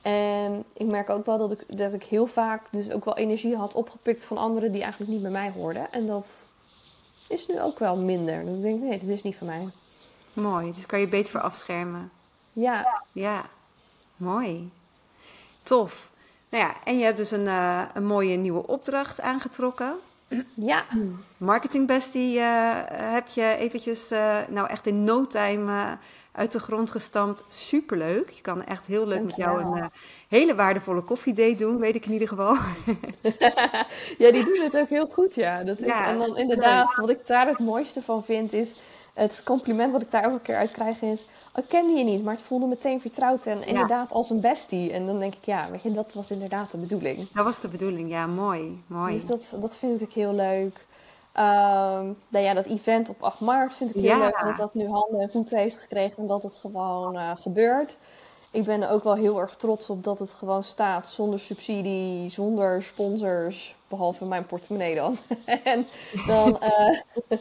En 0.03 0.65
ik 0.73 0.87
merk 0.87 1.11
ook 1.11 1.27
wel 1.27 1.39
dat 1.39 1.51
ik, 1.51 1.79
dat 1.79 1.93
ik 1.93 2.03
heel 2.03 2.27
vaak 2.27 2.63
dus 2.71 2.91
ook 2.91 3.05
wel 3.05 3.17
energie 3.17 3.57
had 3.57 3.75
opgepikt 3.75 4.25
van 4.25 4.39
anderen 4.39 4.73
die 4.73 4.83
eigenlijk 4.83 5.13
niet 5.13 5.23
bij 5.23 5.31
mij 5.31 5.51
hoorden. 5.51 5.93
En 5.93 6.07
dat 6.07 6.27
is 7.29 7.47
nu 7.47 7.61
ook 7.61 7.79
wel 7.79 7.97
minder. 7.97 8.45
Dan 8.45 8.61
denk 8.61 8.77
ik, 8.77 8.89
nee, 8.89 8.99
dit 8.99 9.09
is 9.09 9.23
niet 9.23 9.37
van 9.37 9.47
mij. 9.47 9.69
Mooi, 10.33 10.73
dus 10.73 10.87
kan 10.87 11.01
je 11.01 11.09
beter 11.09 11.31
voor 11.31 11.41
afschermen. 11.41 12.11
Ja, 12.53 13.03
Ja, 13.13 13.45
mooi. 14.17 14.71
Tof. 15.63 16.11
Nou 16.49 16.65
ja, 16.65 16.75
en 16.85 16.99
je 16.99 17.05
hebt 17.05 17.17
dus 17.17 17.31
een, 17.31 17.47
eh, 17.47 17.83
een 17.95 18.07
mooie 18.07 18.37
nieuwe 18.37 18.67
opdracht 18.67 19.21
aangetrokken. 19.21 19.95
Ja, 20.55 20.85
Marketing 21.37 21.87
Bestie 21.87 22.39
eh, 22.39 22.77
heb 22.89 23.29
je 23.29 23.57
eventjes, 23.59 24.11
eh, 24.11 24.39
nou 24.49 24.69
echt 24.69 24.87
in 24.87 25.05
no 25.05 25.27
time 25.27 25.73
eh, 25.73 25.93
uit 26.33 26.53
de 26.53 26.59
grond 26.59 26.91
gestampt. 26.91 27.45
Superleuk. 27.49 28.31
Je 28.31 28.41
kan 28.41 28.65
echt 28.65 28.87
heel 28.87 29.07
leuk 29.07 29.23
met 29.23 29.37
jou 29.37 29.63
een 29.63 29.91
hele 30.29 30.55
waardevolle 30.55 31.03
koffiedate 31.03 31.55
doen, 31.55 31.79
weet 31.79 31.95
ik 31.95 32.07
in 32.07 32.13
ieder 32.13 32.29
geval. 32.29 32.55
ja, 34.19 34.31
die 34.31 34.45
doen 34.45 34.61
het 34.63 34.77
ook 34.77 34.89
heel 34.89 35.07
goed, 35.07 35.35
ja. 35.35 35.65
Dat 35.65 35.79
is, 35.79 35.87
Ja, 35.87 36.07
en 36.07 36.19
dan 36.19 36.37
inderdaad, 36.37 36.95
wat 36.97 37.11
ik 37.11 37.27
daar 37.27 37.47
het 37.47 37.59
mooiste 37.59 38.03
van 38.03 38.25
vind, 38.25 38.53
is 38.53 38.73
het 39.21 39.43
compliment 39.45 39.93
wat 39.93 40.03
ik 40.03 40.11
daar 40.11 40.23
elke 40.23 40.41
keer 40.41 40.57
uit 40.57 40.71
krijg 40.71 41.03
is... 41.03 41.25
Ik 41.57 41.65
kende 41.69 41.93
je 41.99 42.05
niet, 42.05 42.25
maar 42.25 42.35
het 42.35 42.43
voelde 42.43 42.67
meteen 42.67 43.01
vertrouwd 43.01 43.47
en 43.47 43.67
inderdaad 43.67 44.13
als 44.13 44.31
een 44.31 44.41
bestie. 44.41 44.93
En 44.93 45.07
dan 45.07 45.19
denk 45.19 45.35
ik, 45.35 45.45
ja, 45.45 45.71
weet 45.71 45.83
je, 45.83 45.93
dat 45.93 46.13
was 46.13 46.31
inderdaad 46.31 46.71
de 46.71 46.77
bedoeling. 46.79 47.29
Dat 47.33 47.45
was 47.45 47.61
de 47.61 47.69
bedoeling, 47.69 48.09
ja, 48.09 48.27
mooi. 48.27 48.83
Mooi. 48.87 49.15
Dus 49.15 49.27
dat, 49.27 49.61
dat 49.61 49.77
vind 49.77 50.01
ik 50.01 50.13
heel 50.13 50.35
leuk. 50.35 50.85
Ehm, 51.33 52.05
nou 52.29 52.45
ja, 52.45 52.55
dat 52.55 52.67
event 52.67 53.09
op 53.09 53.23
8 53.23 53.41
maart 53.41 53.75
vind 53.75 53.91
ik 53.91 54.03
heel 54.03 54.17
Ja. 54.17 54.19
leuk 54.19 54.41
dat 54.43 54.57
dat 54.57 54.75
nu 54.75 54.89
handen 54.89 55.21
en 55.21 55.31
voeten 55.31 55.59
heeft 55.59 55.77
gekregen 55.79 56.17
en 56.17 56.27
dat 56.27 56.43
het 56.43 56.55
gewoon 56.55 57.17
eh, 57.17 57.31
gebeurt. 57.41 57.97
Ik 58.51 58.65
ben 58.65 58.83
er 58.83 58.91
ook 58.91 59.05
wel 59.05 59.15
heel 59.15 59.41
erg 59.41 59.57
trots 59.57 59.91
op 59.91 60.05
dat 60.05 60.19
het 60.19 60.33
gewoon 60.33 60.65
staat 60.65 61.09
zonder 61.09 61.41
subsidie, 61.41 62.31
zonder 62.31 62.83
sponsors, 62.83 63.77
behalve 63.91 64.25
mijn 64.25 64.47
portemonnee 64.47 64.95
dan. 64.95 65.17
en, 65.65 65.87
dan 66.27 66.61
eh, 66.61 67.01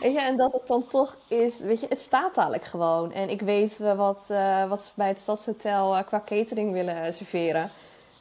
weet 0.00 0.12
je, 0.12 0.20
en 0.20 0.36
dat 0.36 0.52
het 0.52 0.66
dan 0.66 0.86
toch 0.86 1.16
is, 1.28 1.58
weet 1.58 1.80
je, 1.80 1.86
het 1.88 2.00
staat 2.00 2.34
dadelijk 2.34 2.64
gewoon. 2.64 3.12
En 3.12 3.28
ik 3.30 3.40
weet 3.40 3.80
eh, 3.80 3.96
wat, 3.96 4.24
eh, 4.28 4.68
wat 4.68 4.82
ze 4.82 4.90
bij 4.94 5.08
het 5.08 5.20
Stadshotel 5.20 6.04
qua 6.04 6.22
catering 6.24 6.72
willen 6.72 7.14
serveren. 7.14 7.70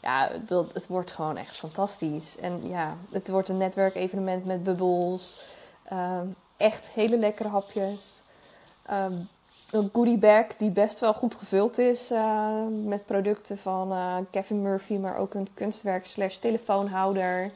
Ja, 0.02 0.32
dat, 0.48 0.74
het 0.74 0.88
wordt 0.88 1.12
gewoon 1.12 1.38
echt 1.38 1.58
fantastisch. 1.58 2.38
En 2.38 2.68
ja, 2.68 2.98
het 3.12 3.30
wordt 3.30 3.50
een 3.50 3.58
netwerkevenement 3.58 4.46
met 4.46 4.64
bubbels. 4.64 5.42
Ehm, 5.84 6.28
echt 6.58 6.86
hele 6.94 7.18
lekkere 7.18 7.50
hapjes. 7.50 8.24
Ehm, 8.86 9.14
een 9.72 9.90
goodie 9.94 10.18
bag 10.18 10.46
die 10.58 10.70
best 10.70 11.00
wel 11.00 11.14
goed 11.14 11.36
gevuld 11.36 11.78
is. 11.78 12.12
eh, 12.12 12.66
met 12.86 13.06
producten 13.06 13.58
van 13.58 13.92
eh, 13.92 14.16
Kevin 14.32 14.62
Murphy, 14.62 14.94
maar 14.94 15.18
ook 15.18 15.34
een 15.34 15.48
kunstwerk 15.54 16.06
slash 16.06 16.36
telefoonhouder. 16.36 17.52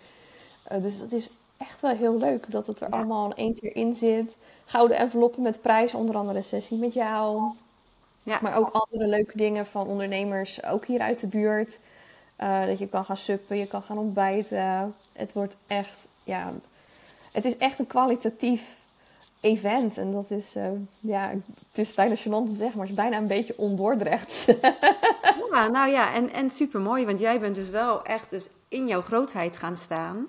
Eh, 0.64 0.82
dus 0.82 0.98
het 0.98 1.14
is 1.14 1.30
echt 1.58 1.82
wel 1.82 1.96
heel 1.96 2.18
leuk 2.18 2.52
dat 2.52 2.68
het 2.68 2.80
er 2.82 2.88
Ja. 2.90 2.98
allemaal 2.98 3.26
in 3.26 3.36
één 3.36 3.56
keer 3.56 3.76
in 3.76 3.96
zit. 3.96 4.36
Gouden 4.66 4.98
enveloppen 4.98 5.42
met 5.42 5.62
prijs, 5.62 5.94
onder 5.94 6.16
andere 6.16 6.38
een 6.38 6.44
sessie 6.44 6.78
met 6.78 6.94
jou. 6.94 7.52
Ja. 8.24 8.40
Maar 8.42 8.58
ook 8.58 8.70
andere 8.70 9.08
leuke 9.08 9.38
dingen 9.38 9.66
van 9.66 9.88
ondernemers, 9.88 10.64
ook 10.64 10.86
hier 10.86 11.00
uit 11.00 11.20
de 11.20 11.28
buurt. 11.28 11.80
Dat 12.66 12.80
je 12.80 12.88
kan 12.88 13.06
gaan 13.06 13.18
suppen, 13.18 13.58
je 13.58 13.68
kan 13.68 13.82
gaan 13.82 13.98
ontbijten. 13.98 14.96
Het 15.14 15.34
wordt 15.34 15.56
echt, 15.68 16.08
ja, 16.24 16.52
het 17.32 17.46
is 17.46 17.58
echt 17.58 17.80
een 17.80 17.88
kwalitatief 17.88 18.78
event. 19.42 19.98
En 19.98 20.12
dat 20.12 20.32
is, 20.32 20.56
eh, 20.56 20.70
ja, 21.00 21.30
het 21.70 21.78
is 21.78 21.94
bijna 21.94 22.16
gênant 22.16 22.24
om 22.30 22.50
te 22.50 22.56
zeggen, 22.56 22.78
maar 22.78 22.88
het 22.88 22.98
is 22.98 23.02
bijna 23.04 23.18
een 23.18 23.28
beetje 23.28 23.58
ondoordrecht. 23.58 24.46
Ja, 25.52 25.68
nou 25.68 25.90
ja, 25.92 26.14
en, 26.14 26.32
en 26.34 26.50
super 26.50 26.80
mooi, 26.80 27.06
want 27.06 27.20
jij 27.20 27.40
bent 27.40 27.56
dus 27.56 27.70
wel 27.70 28.04
echt 28.04 28.30
dus 28.30 28.50
in 28.68 28.88
jouw 28.88 29.02
grootheid 29.02 29.58
gaan 29.58 29.78
staan. 29.78 30.28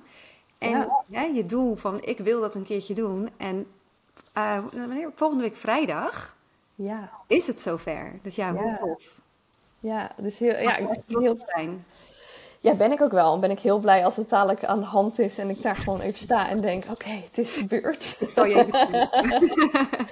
En 0.59 0.71
Ja. 0.71 1.03
ja, 1.07 1.23
je 1.23 1.47
doel 1.47 1.77
van 1.77 1.99
ik 2.05 2.19
wil 2.19 2.41
dat 2.41 2.55
een 2.55 2.65
keertje 2.65 2.95
doen. 2.95 3.31
En 3.37 3.67
wanneer? 4.73 5.11
volgende 5.15 5.43
week 5.43 5.57
vrijdag 5.57 6.37
ja, 6.75 7.11
is 7.27 7.47
het 7.47 7.61
zover. 7.61 8.19
Dus 8.23 8.35
ja, 8.35 8.53
hoe 8.55 8.67
Ja. 8.67 8.75
tof. 8.77 9.21
ja, 9.81 10.11
dus 10.17 10.39
heel, 10.39 10.59
ja, 10.59 10.77
ik 10.77 10.89
heel, 11.07 11.31
op 11.31 11.43
zijn. 11.47 11.85
Ja, 12.61 12.75
ben 12.75 12.93
ik 12.93 13.01
ook 13.03 13.13
wel. 13.13 13.39
Ben 13.39 13.51
ik 13.51 13.61
heel 13.61 13.79
blij 13.79 14.05
als 14.05 14.17
het 14.17 14.29
dadelijk 14.29 14.65
aan 14.65 14.81
de 14.81 14.87
hand 14.87 15.19
is 15.19 15.39
en 15.39 15.51
ik 15.51 15.63
daar 15.63 15.77
gewoon 15.77 16.01
even 16.01 16.19
sta 16.19 16.49
en 16.49 16.61
denk, 16.61 16.85
oké, 16.91 17.09
het 17.11 17.39
is 17.39 17.53
gebeurd. 17.57 18.17
Zal 18.29 18.45
je 18.45 18.55
even 18.55 18.93
doen. 18.93 19.09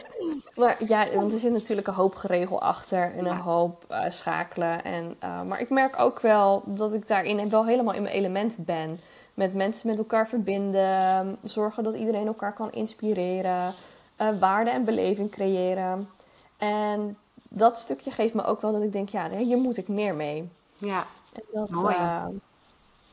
Maar 0.54 0.76
ja, 0.88 1.06
want 1.14 1.32
er 1.32 1.38
zit 1.38 1.52
natuurlijk 1.52 1.88
een 1.88 1.94
hoop 1.94 2.14
geregel 2.14 2.60
achter 2.62 3.12
en 3.12 3.18
een 3.18 3.24
Ja. 3.36 3.40
hoop 3.40 3.84
eh, 3.88 4.00
schakelen. 4.08 4.84
En, 4.84 5.16
eh, 5.18 5.42
maar 5.42 5.60
ik 5.60 5.70
merk 5.70 5.98
ook 5.98 6.20
wel 6.20 6.62
dat 6.64 6.92
ik 6.92 7.08
daarin 7.08 7.48
wel 7.50 7.66
helemaal 7.66 7.94
in 7.94 8.02
mijn 8.02 8.14
element 8.14 8.56
ben. 8.58 9.00
Met 9.34 9.54
mensen 9.54 9.88
met 9.88 9.98
elkaar 9.98 10.28
verbinden, 10.28 11.38
zorgen 11.42 11.84
dat 11.84 11.94
iedereen 11.94 12.26
elkaar 12.26 12.52
kan 12.52 12.72
inspireren, 12.72 13.74
eh, 14.16 14.28
waarde 14.40 14.70
en 14.70 14.84
beleving 14.84 15.30
creëren. 15.30 16.08
En 16.56 17.16
dat 17.48 17.78
stukje 17.78 18.10
geeft 18.10 18.34
me 18.34 18.44
ook 18.44 18.60
wel 18.60 18.72
dat 18.72 18.82
ik 18.82 18.92
denk, 18.92 19.08
ja, 19.08 19.28
hier 19.30 19.58
moet 19.58 19.76
ik 19.76 19.88
meer 19.88 20.14
mee. 20.14 20.48
Ja, 20.78 21.06
En 21.38 21.44
dat, 21.52 21.70
Mooi. 21.70 21.94
eh, 21.94 22.24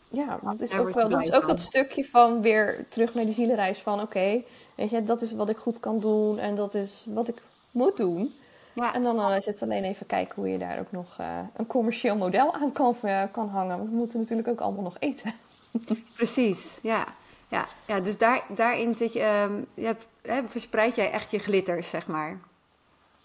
ja, 0.09 0.39
dat 0.41 0.59
is 0.59 0.73
ook 0.73 0.93
wel, 0.93 1.09
dat 1.09 1.23
is 1.23 1.33
ook 1.33 1.47
dat 1.47 1.59
stukje 1.59 2.05
van 2.05 2.41
weer 2.41 2.85
terug 2.89 3.13
naar 3.13 3.25
die 3.25 3.33
zielenreis 3.33 3.79
van, 3.79 4.01
oké, 4.01 4.41
weet 4.75 4.89
je, 4.89 5.03
dat 5.03 5.21
is 5.21 5.33
wat 5.33 5.49
ik 5.49 5.57
goed 5.57 5.79
kan 5.79 5.99
doen 5.99 6.39
en 6.39 6.55
dat 6.55 6.73
is 6.73 7.05
wat 7.07 7.27
ik 7.27 7.41
moet 7.71 7.97
doen. 7.97 8.33
ja. 8.73 8.93
En 8.93 9.03
dan 9.03 9.19
eh, 9.21 9.35
is 9.35 9.45
het 9.45 9.61
alleen 9.61 9.83
even 9.83 10.05
kijken 10.05 10.35
hoe 10.35 10.47
je 10.49 10.57
daar 10.57 10.79
ook 10.79 10.91
nog 10.91 11.15
eh, 11.17 11.39
een 11.55 11.67
commercieel 11.67 12.15
model 12.15 12.53
aan 12.53 12.71
kan, 12.71 12.95
kan 13.31 13.49
hangen. 13.49 13.77
Want 13.77 13.89
we 13.89 13.95
moeten 13.95 14.19
natuurlijk 14.19 14.47
ook 14.47 14.61
allemaal 14.61 14.83
nog 14.83 14.95
eten. 14.99 15.33
precies. 16.15 16.79
Ja, 16.81 17.05
ja. 17.49 17.65
ja 17.87 17.99
dus 17.99 18.17
daar, 18.17 18.43
daarin 18.49 18.95
zit 18.95 19.13
je, 19.13 19.19
ehm, 19.19 19.53
je 19.73 19.85
hebt- 19.85 20.51
verspreid 20.51 20.95
jij 20.95 21.11
echt 21.11 21.31
je 21.31 21.39
glitters, 21.39 21.89
zeg 21.89 22.07
maar. 22.07 22.39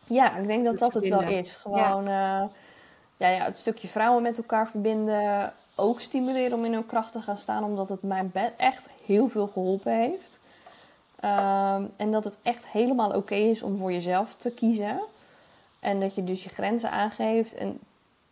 Ja, 0.07 0.37
ik 0.37 0.47
denk 0.47 0.65
dat 0.65 0.79
dat 0.79 0.95
het 0.95 1.09
wel 1.09 1.23
is. 1.23 1.55
Gewoon 1.55 2.09
ja, 3.21 3.29
ja, 3.29 3.45
het 3.45 3.57
stukje 3.59 3.89
vrouwen 3.89 4.23
met 4.23 4.37
elkaar 4.39 4.69
verbinden. 4.69 5.53
Ook 5.75 6.01
stimuleren 6.01 6.59
om 6.59 6.65
in 6.65 6.73
hun 6.73 6.87
kracht 6.87 7.13
te 7.13 7.21
gaan 7.23 7.37
staan. 7.37 7.65
Omdat 7.65 7.89
het 7.89 8.03
mij 8.03 8.27
be- 8.27 8.53
echt 8.57 8.87
heel 9.07 9.29
veel 9.29 9.47
geholpen 9.47 9.93
heeft. 9.93 10.39
Ehm, 11.21 11.83
en 11.97 12.11
dat 12.13 12.25
het 12.25 12.35
echt 12.43 12.67
helemaal 12.67 13.11
oké 13.15 13.35
is 13.35 13.63
om 13.63 13.79
voor 13.79 13.93
jezelf 13.93 14.35
te 14.37 14.51
kiezen. 14.51 15.01
En 15.81 16.01
dat 16.01 16.15
je 16.15 16.25
dus 16.25 16.45
je 16.45 16.49
grenzen 16.51 16.91
aangeeft. 16.91 17.55
En 17.55 17.79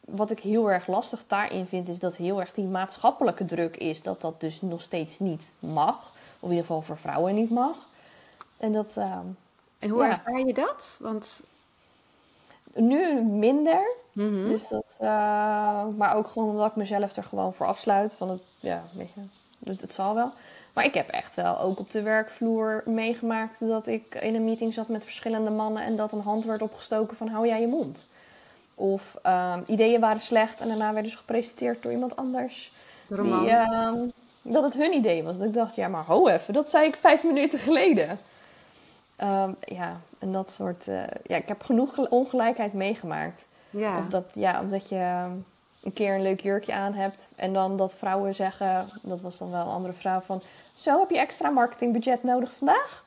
wat 0.01 0.31
ik 0.31 0.41
heel 0.41 0.71
erg 0.71 0.87
lastig 0.87 1.25
daarin 1.27 1.67
vind, 1.67 1.89
is 1.89 1.99
dat 1.99 2.17
heel 2.17 2.41
erg 2.41 2.53
die 2.53 2.65
maatschappelijke 2.65 3.45
druk 3.45 3.77
is. 3.77 4.03
Dat 4.03 4.21
dat 4.21 4.41
dus 4.41 4.61
nog 4.61 4.81
steeds 4.81 5.19
niet 5.19 5.45
mag. 5.59 5.97
Of 6.41 6.43
in 6.43 6.49
ieder 6.49 6.61
geval 6.67 6.83
voor 6.83 6.99
vrouwen 6.99 7.35
niet 7.35 7.51
mag. 7.51 7.77
En 8.57 8.73
dat... 8.73 8.93
ehm, 8.97 9.27
En 9.79 9.89
hoe 9.89 10.03
Ja. 10.05 10.11
ervaar 10.11 10.41
je 10.47 10.55
dat? 10.55 10.97
Want 11.01 11.41
nu 12.75 13.23
minder. 13.23 13.97
Mhm. 14.27 14.49
Dus 14.49 14.69
dat, 14.69 14.85
eh, 14.99 15.09
maar 15.97 16.15
ook 16.15 16.29
gewoon 16.29 16.49
omdat 16.49 16.71
ik 16.71 16.77
mezelf 16.77 17.17
er 17.17 17.25
gewoon 17.25 17.55
voor 17.55 17.67
afsluit. 17.67 18.15
Van 18.15 18.31
het, 18.31 18.41
ja, 18.61 18.83
weet 18.93 19.11
je, 19.15 19.21
het, 19.71 19.81
het 19.81 19.93
zal 19.95 20.15
wel. 20.15 20.31
Maar 20.73 20.85
ik 20.85 20.95
heb 20.95 21.09
echt 21.09 21.35
wel 21.35 21.59
ook 21.61 21.79
op 21.79 21.91
de 21.91 22.03
werkvloer 22.03 22.83
meegemaakt 22.87 23.69
dat 23.69 23.87
ik 23.87 24.15
in 24.15 24.35
een 24.35 24.45
meeting 24.45 24.75
zat 24.75 24.89
met 24.89 25.05
verschillende 25.05 25.51
mannen 25.51 25.83
en 25.83 25.97
dat 25.97 26.13
een 26.13 26.21
hand 26.21 26.45
werd 26.45 26.63
opgestoken 26.63 27.17
van 27.17 27.29
hou 27.29 27.47
jij 27.47 27.61
je 27.61 27.67
mond. 27.67 28.07
Of 28.75 29.03
ehm, 29.23 29.61
ideeën 29.67 30.01
waren 30.01 30.21
slecht 30.21 30.61
en 30.61 30.69
daarna 30.69 30.93
werden 30.93 31.11
ze 31.11 31.17
gepresenteerd 31.17 31.83
door 31.83 31.93
iemand 31.93 32.17
anders. 32.17 32.71
Die, 33.07 33.49
ehm, 33.51 33.97
dat 34.43 34.63
het 34.65 34.75
hun 34.75 34.93
idee 34.95 35.23
was. 35.23 35.39
Dat 35.39 35.49
ik 35.49 35.55
dacht, 35.55 35.75
ja 35.75 35.89
maar 35.89 36.05
ho 36.05 36.27
even, 36.29 36.55
dat 36.55 36.71
zei 36.71 36.87
ik 36.87 36.95
vijf 36.97 37.25
minuten 37.25 37.59
geleden. 37.59 38.19
Ehm, 39.17 39.51
ja, 39.61 39.97
en 40.19 40.33
dat 40.33 40.51
soort... 40.51 40.89
eh, 40.89 41.03
ja, 41.27 41.37
ik 41.37 41.49
heb 41.49 41.63
genoeg 41.63 41.95
gel- 41.95 42.07
ongelijkheid 42.11 42.73
meegemaakt. 42.73 43.45
Ja. 43.71 43.99
Of 43.99 44.07
dat, 44.07 44.25
ja, 44.33 44.61
omdat 44.61 44.89
je 44.89 45.27
een 45.83 45.93
keer 45.93 46.15
een 46.15 46.23
leuk 46.23 46.41
jurkje 46.41 46.75
aan 46.75 46.95
hebt. 46.95 47.29
En 47.37 47.53
dan 47.53 47.77
dat 47.77 47.95
vrouwen 47.95 48.35
zeggen, 48.35 48.89
dat 49.03 49.21
was 49.21 49.39
dan 49.39 49.51
wel 49.51 49.61
een 49.61 49.73
andere 49.73 49.93
vrouw 49.93 50.21
van... 50.21 50.43
Zo, 50.75 50.99
heb 50.99 51.11
je 51.11 51.19
extra 51.19 51.51
marketingbudget 51.51 52.23
nodig 52.23 52.53
vandaag? 52.53 53.05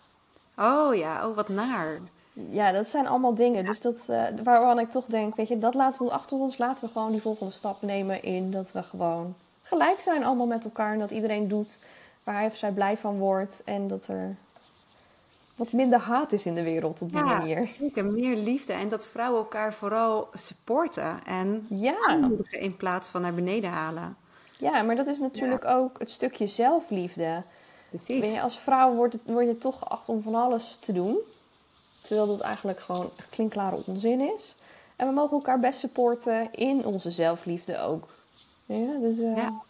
Oh 0.58 0.95
ja, 0.95 1.28
oh 1.28 1.36
wat 1.36 1.50
naar. 1.50 2.00
Ja, 2.34 2.71
dat 2.71 2.88
zijn 2.88 3.08
allemaal 3.08 3.34
dingen. 3.34 3.65
Dus 3.65 3.82
dat, 3.82 4.06
eh, 4.08 4.24
waarvan 4.43 4.80
ik 4.80 4.89
toch 4.89 5.06
denk, 5.06 5.36
weet 5.36 5.47
je, 5.47 5.60
dat 5.60 5.74
laten 5.74 6.06
we 6.06 6.12
achter 6.12 6.38
ons. 6.38 6.58
Laten 6.58 6.86
we 6.88 6.91
gewoon 6.91 7.12
die 7.12 7.21
volgende 7.21 7.52
stap 7.52 7.82
nemen 7.82 8.24
in 8.24 8.52
dat 8.52 8.71
we 8.71 8.84
gewoon 8.84 9.36
gelijk 9.63 10.00
zijn 10.00 10.24
allemaal 10.24 10.47
met 10.47 10.63
elkaar. 10.63 10.93
En 10.93 11.00
dat 11.00 11.12
iedereen 11.12 11.47
doet 11.47 11.80
waar 12.24 12.36
hij 12.36 12.45
of 12.45 12.56
zij 12.56 12.71
blij 12.71 12.97
van 12.97 13.17
wordt. 13.17 13.62
En 13.65 13.88
dat 13.88 14.08
er 14.08 14.36
wat 15.62 15.71
minder 15.71 16.00
haat 16.00 16.32
is 16.32 16.45
in 16.45 16.56
de 16.56 16.63
wereld 16.63 17.02
op 17.02 17.12
die 17.12 17.17
Ja. 17.26 17.38
manier. 17.38 17.69
Zeker, 17.80 18.06
meer 18.06 18.36
liefde 18.36 18.74
en 18.74 18.89
dat 18.89 19.06
vrouwen 19.06 19.39
elkaar 19.39 19.74
vooral 19.74 20.28
supporten 20.34 21.19
en 21.26 21.65
Ja. 21.69 21.95
aanmoedigen 22.08 22.60
in 22.60 22.78
plaats 22.78 23.08
van 23.08 23.21
naar 23.21 23.34
beneden 23.34 23.69
halen. 23.69 24.15
ja, 24.58 24.82
maar 24.82 24.95
dat 24.95 25.08
is 25.08 25.19
natuurlijk 25.19 25.65
ook 25.65 26.00
het 26.00 26.10
stukje 26.10 26.47
zelfliefde. 26.47 27.43
Precies. 27.89 28.34
Je, 28.34 28.41
als 28.41 28.60
vrouw 28.60 28.93
wordt, 28.93 29.13
het, 29.13 29.21
word 29.26 29.45
je 29.47 29.58
toch 29.58 29.78
geacht 29.80 30.10
om 30.10 30.21
van 30.21 30.36
alles 30.36 30.76
te 30.76 30.91
doen. 30.91 31.17
Terwijl 32.02 32.28
dat 32.28 32.39
eigenlijk 32.39 32.80
gewoon 32.80 33.10
klinkklare 33.30 33.80
onzin 33.86 34.19
is. 34.36 34.56
En 34.95 35.08
we 35.08 35.13
mogen 35.13 35.38
elkaar 35.38 35.60
best 35.60 35.80
supporten 35.80 36.54
in 36.54 36.86
onze 36.86 37.12
zelfliefde 37.12 37.80
ook. 37.80 38.08
Ja, 38.65 38.93
dus 39.00 39.17
uh, 39.17 39.38
ja. 39.38 39.62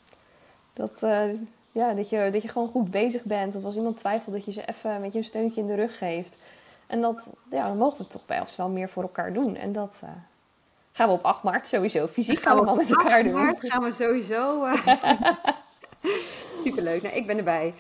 Dat, 0.74 1.02
uh, 1.04 1.24
ja, 1.72 1.94
dat, 1.94 2.10
je, 2.10 2.30
dat 2.32 2.42
je 2.42 2.48
gewoon 2.48 2.68
goed 2.68 2.92
bezig 2.92 3.24
bent. 3.24 3.56
Of 3.56 3.64
als 3.64 3.76
iemand 3.76 3.98
twijfelt, 3.98 4.36
dat 4.36 4.46
je 4.46 4.52
ze 4.52 4.66
even 4.66 4.92
een 4.92 5.02
beetje 5.02 5.18
een 5.18 5.24
steuntje 5.24 5.62
in 5.62 5.68
de 5.68 5.76
rug 5.76 5.98
geeft. 5.98 6.38
En 6.88 7.02
dat, 7.02 7.30
ja, 7.50 7.68
dan 7.68 7.78
mogen 7.78 7.98
we 7.98 8.08
toch 8.08 8.26
bij 8.26 8.40
ons 8.40 8.56
wel 8.56 8.70
meer 8.70 8.90
voor 8.90 9.04
elkaar 9.04 9.34
doen. 9.34 9.56
En 9.56 9.72
dat 9.72 10.00
uh, 10.04 10.10
gaan 10.92 11.08
we 11.08 11.14
op 11.14 11.24
8 11.24 11.44
maart 11.44 11.68
sowieso 11.68 12.08
fysiek 12.08 12.40
gaan 12.40 12.60
we, 12.60 12.66
we 12.66 12.76
met 12.76 12.92
elkaar 12.92 13.24
doen. 13.24 13.36
8 13.36 13.44
maart 13.44 13.72
gaan 13.72 13.84
we 13.84 13.92
sowieso. 13.92 14.68
Superleuk. 16.64 17.02
Nou, 17.02 17.16
ik 17.16 17.26
ben 17.26 17.38
erbij. 17.38 17.74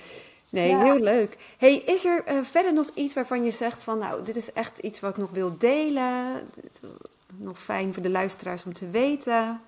Nee, 0.50 0.76
heel 0.76 1.00
leuk. 1.00 1.38
Hey, 1.58 1.76
is 1.76 2.06
er 2.06 2.24
uh, 2.28 2.44
verder 2.44 2.74
nog 2.74 2.90
iets 2.94 3.14
waarvan 3.14 3.44
je 3.44 3.52
zegt 3.52 3.82
van, 3.82 3.98
nou, 3.98 4.24
dit 4.24 4.36
is 4.36 4.54
echt 4.54 4.78
iets 4.78 5.00
wat 5.00 5.10
ik 5.10 5.18
nog 5.18 5.30
wil 5.32 5.58
delen? 5.58 6.50
Nog 7.38 7.60
fijn 7.60 7.94
voor 7.94 8.04
de 8.04 8.10
luisteraars 8.10 8.64
om 8.64 8.74
te 8.74 8.90
weten? 8.90 9.62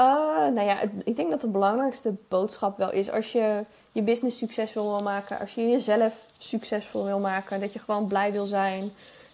Uh, 0.00 0.06
nou 0.54 0.60
ja, 0.60 0.80
ik 1.04 1.16
denk 1.16 1.30
dat 1.30 1.40
de 1.40 1.48
belangrijkste 1.48 2.14
boodschap 2.28 2.76
wel 2.76 2.92
is 2.92 3.10
als 3.10 3.32
je 3.32 3.64
je 3.92 4.02
business 4.02 4.38
succesvol 4.38 4.90
wil 4.90 5.02
maken, 5.02 5.38
als 5.38 5.54
je 5.54 5.68
jezelf 5.68 6.26
succesvol 6.38 7.04
wil 7.04 7.18
maken, 7.18 7.60
dat 7.60 7.72
je 7.72 7.78
gewoon 7.78 8.06
blij 8.06 8.32
wil 8.32 8.46
zijn 8.46 8.90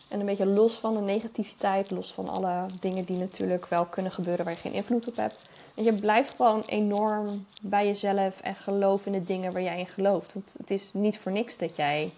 en 0.09 0.21
een 0.21 0.27
beetje 0.27 0.47
los 0.47 0.75
van 0.75 0.95
de 0.95 1.01
negativiteit, 1.01 1.91
los 1.91 2.13
van 2.13 2.29
alle 2.29 2.67
dingen 2.81 3.05
die 3.05 3.17
natuurlijk 3.17 3.67
wel 3.67 3.85
kunnen 3.85 4.13
gebeuren 4.13 4.45
waar 4.45 4.55
je 4.55 4.61
geen 4.61 4.73
invloed 4.73 5.09
op 5.09 5.17
hebt 5.17 5.41
en 5.77 5.85
je 5.85 5.93
blijft 5.93 6.35
gewoon 6.37 6.63
enorm 6.67 7.47
bij 7.63 7.87
jezelf 7.87 8.41
en 8.41 8.55
geloof 8.55 9.07
in 9.07 9.13
de 9.13 9.25
dingen 9.25 9.53
waar 9.53 9.63
jij 9.63 9.79
in 9.79 9.87
gelooft. 9.87 10.33
Want 10.33 10.55
het 10.59 10.71
is 10.71 10.91
niet 10.93 11.19
voor 11.19 11.33
niks 11.33 11.59
dat 11.59 11.77
jij 11.77 12.13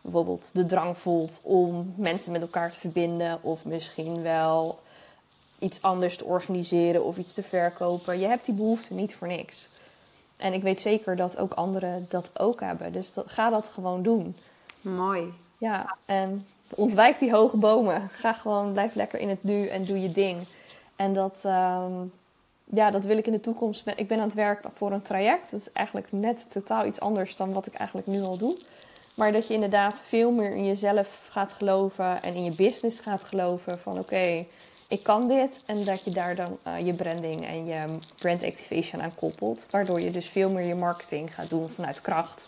bijvoorbeeld 0.00 0.50
de 0.52 0.66
drang 0.66 0.98
voelt 0.98 1.40
om 1.42 1.94
mensen 1.96 2.32
met 2.32 2.40
elkaar 2.40 2.72
te 2.72 2.80
verbinden. 2.80 3.38
Of 3.42 3.64
misschien 3.64 4.22
wel 4.22 4.78
iets 5.60 5.82
anders 5.82 6.16
te 6.16 6.24
organiseren 6.24 7.04
of 7.04 7.16
iets 7.16 7.32
te 7.32 7.42
verkopen. 7.42 8.18
Je 8.18 8.26
hebt 8.26 8.44
die 8.44 8.54
behoefte 8.54 8.94
niet 8.94 9.14
voor 9.14 9.28
niks. 9.28 9.68
En 10.36 10.52
ik 10.52 10.62
weet 10.62 10.80
zeker 10.80 11.16
dat 11.16 11.38
ook 11.38 11.52
anderen 11.52 12.06
dat 12.08 12.30
ook 12.38 12.60
hebben. 12.60 12.92
Dus 12.92 13.12
dat, 13.12 13.24
ga 13.28 13.50
dat 13.50 13.68
gewoon 13.68 14.02
doen. 14.02 14.36
Mooi. 14.80 15.32
Ja, 15.58 15.96
en 16.04 16.46
ontwijk 16.68 17.18
die 17.18 17.32
hoge 17.32 17.56
bomen. 17.56 18.08
Ga 18.12 18.32
gewoon, 18.32 18.72
blijf 18.72 18.94
lekker 18.94 19.18
in 19.20 19.28
het 19.28 19.42
nu 19.42 19.66
en 19.66 19.84
doe 19.84 20.00
je 20.02 20.12
ding. 20.12 20.46
En 20.96 21.12
dat, 21.12 21.38
ehm, 21.42 21.92
ja, 22.64 22.90
dat 22.90 23.04
wil 23.04 23.16
ik 23.16 23.26
in 23.26 23.32
de 23.32 23.40
toekomst. 23.40 23.82
Ik 23.96 24.08
ben 24.08 24.18
aan 24.18 24.24
het 24.24 24.34
werk 24.34 24.64
voor 24.74 24.92
een 24.92 25.02
traject. 25.02 25.50
Dat 25.50 25.60
is 25.60 25.72
eigenlijk 25.72 26.06
net 26.10 26.46
totaal 26.48 26.86
iets 26.86 27.00
anders 27.00 27.36
dan 27.36 27.52
wat 27.52 27.66
ik 27.66 27.74
eigenlijk 27.74 28.06
nu 28.08 28.22
al 28.22 28.36
doe. 28.36 28.58
Maar 29.14 29.32
dat 29.32 29.46
je 29.46 29.54
inderdaad 29.54 30.00
veel 30.00 30.30
meer 30.30 30.50
in 30.50 30.66
jezelf 30.66 31.28
gaat 31.30 31.52
geloven 31.52 32.22
en 32.22 32.34
in 32.34 32.44
je 32.44 32.52
business 32.54 33.00
gaat 33.00 33.24
geloven. 33.24 33.78
Van 33.78 33.98
oké, 33.98 34.46
ik 34.90 35.02
kan 35.02 35.26
dit. 35.26 35.60
En 35.66 35.84
dat 35.84 36.04
je 36.04 36.10
daar 36.10 36.34
dan 36.34 36.58
uh, 36.66 36.86
je 36.86 36.92
branding 36.92 37.46
en 37.46 37.66
je 37.66 37.84
brand 38.18 38.44
activation 38.44 39.02
aan 39.02 39.14
koppelt. 39.14 39.66
Waardoor 39.70 40.00
je 40.00 40.10
dus 40.10 40.28
veel 40.28 40.50
meer 40.50 40.66
je 40.66 40.74
marketing 40.74 41.34
gaat 41.34 41.50
doen 41.50 41.68
vanuit 41.68 42.00
kracht. 42.00 42.42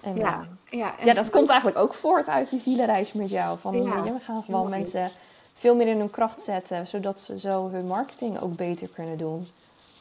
En, 0.00 0.16
ja, 0.16 0.46
uh, 0.70 0.78
ja, 0.78 0.98
en 0.98 1.06
ja, 1.06 1.14
dat 1.14 1.30
komt 1.30 1.48
eigenlijk 1.48 1.78
ook 1.78 1.94
voort 1.94 2.28
uit 2.28 2.50
die 2.50 2.58
zielenreis 2.58 3.12
met 3.12 3.30
jou. 3.30 3.58
Van 3.58 3.82
ja, 3.82 4.02
we 4.02 4.20
gaan 4.20 4.42
gewoon 4.42 4.68
mensen 4.68 5.10
veel 5.54 5.74
meer 5.74 5.86
in 5.86 5.98
hun 5.98 6.10
kracht 6.10 6.42
zetten, 6.42 6.86
zodat 6.86 7.20
ze 7.20 7.38
zo 7.38 7.70
hun 7.70 7.86
marketing 7.86 8.40
ook 8.40 8.56
beter 8.56 8.88
kunnen 8.88 9.18
doen. 9.18 9.48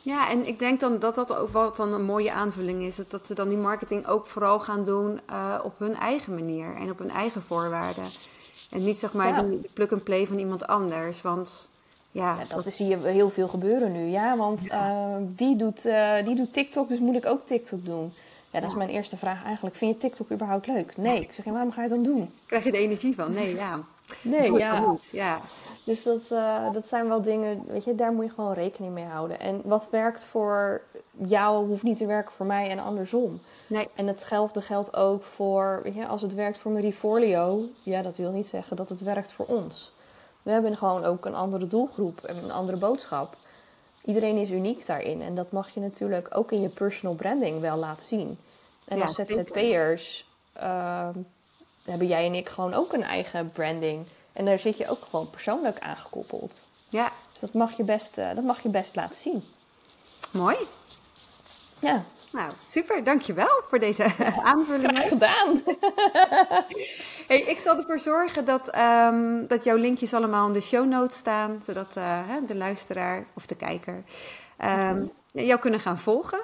Ja, 0.01 0.29
en 0.29 0.47
ik 0.47 0.59
denk 0.59 0.79
dan 0.79 0.99
dat 0.99 1.15
dat 1.15 1.35
ook 1.35 1.49
wat 1.49 1.75
dan 1.75 1.93
een 1.93 2.05
mooie 2.05 2.31
aanvulling 2.31 2.81
is. 2.81 2.95
Dat 3.07 3.25
ze 3.25 3.33
dan 3.33 3.49
die 3.49 3.57
marketing 3.57 4.07
ook 4.07 4.27
vooral 4.27 4.59
gaan 4.59 4.83
doen 4.83 5.19
uh, 5.29 5.59
op 5.63 5.79
hun 5.79 5.95
eigen 5.95 6.33
manier 6.33 6.75
en 6.75 6.91
op 6.91 6.99
hun 6.99 7.11
eigen 7.11 7.41
voorwaarden. 7.41 8.05
En 8.73 8.83
niet 8.83 8.97
zeg 8.97 9.13
maar 9.13 9.27
ja. 9.27 9.41
de 9.41 9.69
plug-and-play 9.73 10.27
van 10.27 10.39
iemand 10.39 10.67
anders. 10.67 11.21
Want 11.21 11.69
ja, 12.11 12.37
ja 12.39 12.55
dat, 12.55 12.73
zie 12.73 12.87
je 12.87 12.97
heel 12.97 13.29
veel 13.29 13.47
gebeuren 13.47 13.91
nu. 13.91 14.05
Ja, 14.05 14.37
want 14.37 14.63
ja. 14.63 14.89
Uh, 14.89 15.15
die, 15.27 15.55
doet, 15.55 15.85
uh, 15.85 16.25
die 16.25 16.35
doet 16.35 16.53
TikTok, 16.53 16.89
dus 16.89 16.99
moet 16.99 17.15
ik 17.15 17.25
ook 17.25 17.45
TikTok 17.45 17.85
doen. 17.85 18.13
Ja, 18.51 18.59
dat 18.59 18.69
is 18.69 18.75
mijn 18.75 18.89
eerste 18.89 19.17
vraag 19.17 19.43
eigenlijk. 19.43 19.75
Vind 19.75 19.93
je 19.93 19.99
TikTok 19.99 20.31
überhaupt 20.31 20.67
leuk? 20.67 20.97
Nee. 20.97 21.21
Ik 21.21 21.33
zeg, 21.33 21.45
waarom 21.45 21.71
ga 21.71 21.83
je 21.83 21.93
het 21.93 22.03
dan 22.03 22.13
doen? 22.13 22.29
Krijg 22.45 22.63
je 22.63 22.71
de 22.71 22.77
energie 22.77 23.15
van? 23.15 23.33
Nee, 23.33 23.55
ja. 23.55 23.79
Nee, 24.21 24.51
ja. 24.51 24.95
ja. 25.11 25.39
Dus 25.83 26.03
dat, 26.03 26.21
uh, 26.31 26.73
dat 26.73 26.87
zijn 26.87 27.07
wel 27.07 27.21
dingen, 27.21 27.63
weet 27.67 27.83
je, 27.83 27.95
daar 27.95 28.11
moet 28.11 28.25
je 28.25 28.31
gewoon 28.31 28.53
rekening 28.53 28.93
mee 28.93 29.05
houden. 29.05 29.39
En 29.39 29.61
wat 29.63 29.87
werkt 29.91 30.25
voor 30.25 30.81
jou, 31.11 31.67
hoeft 31.67 31.83
niet 31.83 31.97
te 31.97 32.05
werken 32.05 32.31
voor 32.31 32.45
mij 32.45 32.69
en 32.69 32.79
andersom. 32.79 33.39
Nee. 33.67 33.87
En 33.95 34.07
hetzelfde 34.07 34.61
geldt 34.61 34.95
ook 34.95 35.23
voor, 35.23 35.79
weet 35.83 35.95
je, 35.95 36.07
als 36.07 36.21
het 36.21 36.33
werkt 36.33 36.57
voor 36.57 36.71
Marie 36.71 36.93
Forleo, 36.93 37.63
ja, 37.83 38.01
dat 38.01 38.17
wil 38.17 38.31
niet 38.31 38.47
zeggen 38.47 38.75
dat 38.75 38.89
het 38.89 39.01
werkt 39.01 39.31
voor 39.31 39.45
ons. 39.45 39.91
We 40.41 40.51
hebben 40.51 40.77
gewoon 40.77 41.05
ook 41.05 41.25
een 41.25 41.35
andere 41.35 41.67
doelgroep 41.67 42.21
en 42.23 42.43
een 42.43 42.51
andere 42.51 42.77
boodschap. 42.77 43.35
Iedereen 44.05 44.37
is 44.37 44.51
uniek 44.51 44.85
daarin 44.85 45.21
en 45.21 45.35
dat 45.35 45.51
mag 45.51 45.69
je 45.73 45.79
natuurlijk 45.79 46.37
ook 46.37 46.51
in 46.51 46.61
je 46.61 46.69
personal 46.69 47.15
branding 47.15 47.59
wel 47.59 47.77
laten 47.77 48.05
zien. 48.05 48.37
En 48.85 48.97
ja, 48.97 49.03
als 49.03 49.15
ZZP'ers 49.15 50.25
uh, 50.57 51.09
hebben 51.83 52.07
jij 52.07 52.25
en 52.25 52.33
ik 52.33 52.49
gewoon 52.49 52.73
ook 52.73 52.93
een 52.93 53.03
eigen 53.03 53.51
branding. 53.51 54.05
En 54.33 54.45
daar 54.45 54.59
zit 54.59 54.77
je 54.77 54.89
ook 54.89 55.05
gewoon 55.09 55.29
persoonlijk 55.29 55.79
aan 55.79 55.95
gekoppeld. 55.95 56.63
Ja. 56.89 57.11
Dus 57.31 57.39
dat 57.39 57.53
mag 57.53 57.77
je 57.77 57.83
best, 57.83 58.17
uh, 58.17 58.35
dat 58.35 58.43
mag 58.43 58.63
je 58.63 58.69
best 58.69 58.95
laten 58.95 59.17
zien. 59.17 59.43
Mooi. 60.31 60.55
Ja. 61.83 62.03
Nou, 62.31 62.51
super. 62.69 63.03
Dankjewel 63.03 63.61
voor 63.67 63.79
deze 63.79 64.05
aanvulling. 64.43 64.97
Graag 64.97 65.07
gedaan. 65.07 65.63
hey, 67.27 67.41
ik 67.41 67.59
zal 67.59 67.77
ervoor 67.77 67.99
zorgen 67.99 68.45
dat, 68.45 68.77
um, 68.77 69.47
dat 69.47 69.63
jouw 69.63 69.77
linkjes 69.77 70.13
allemaal 70.13 70.47
in 70.47 70.53
de 70.53 70.61
show 70.61 70.85
notes 70.85 71.17
staan. 71.17 71.61
Zodat 71.65 71.95
uh, 71.97 72.19
de 72.47 72.55
luisteraar 72.55 73.25
of 73.33 73.45
de 73.45 73.55
kijker 73.55 74.03
um, 74.89 75.11
jou 75.31 75.59
kunnen 75.59 75.79
gaan 75.79 75.97
volgen. 75.97 76.41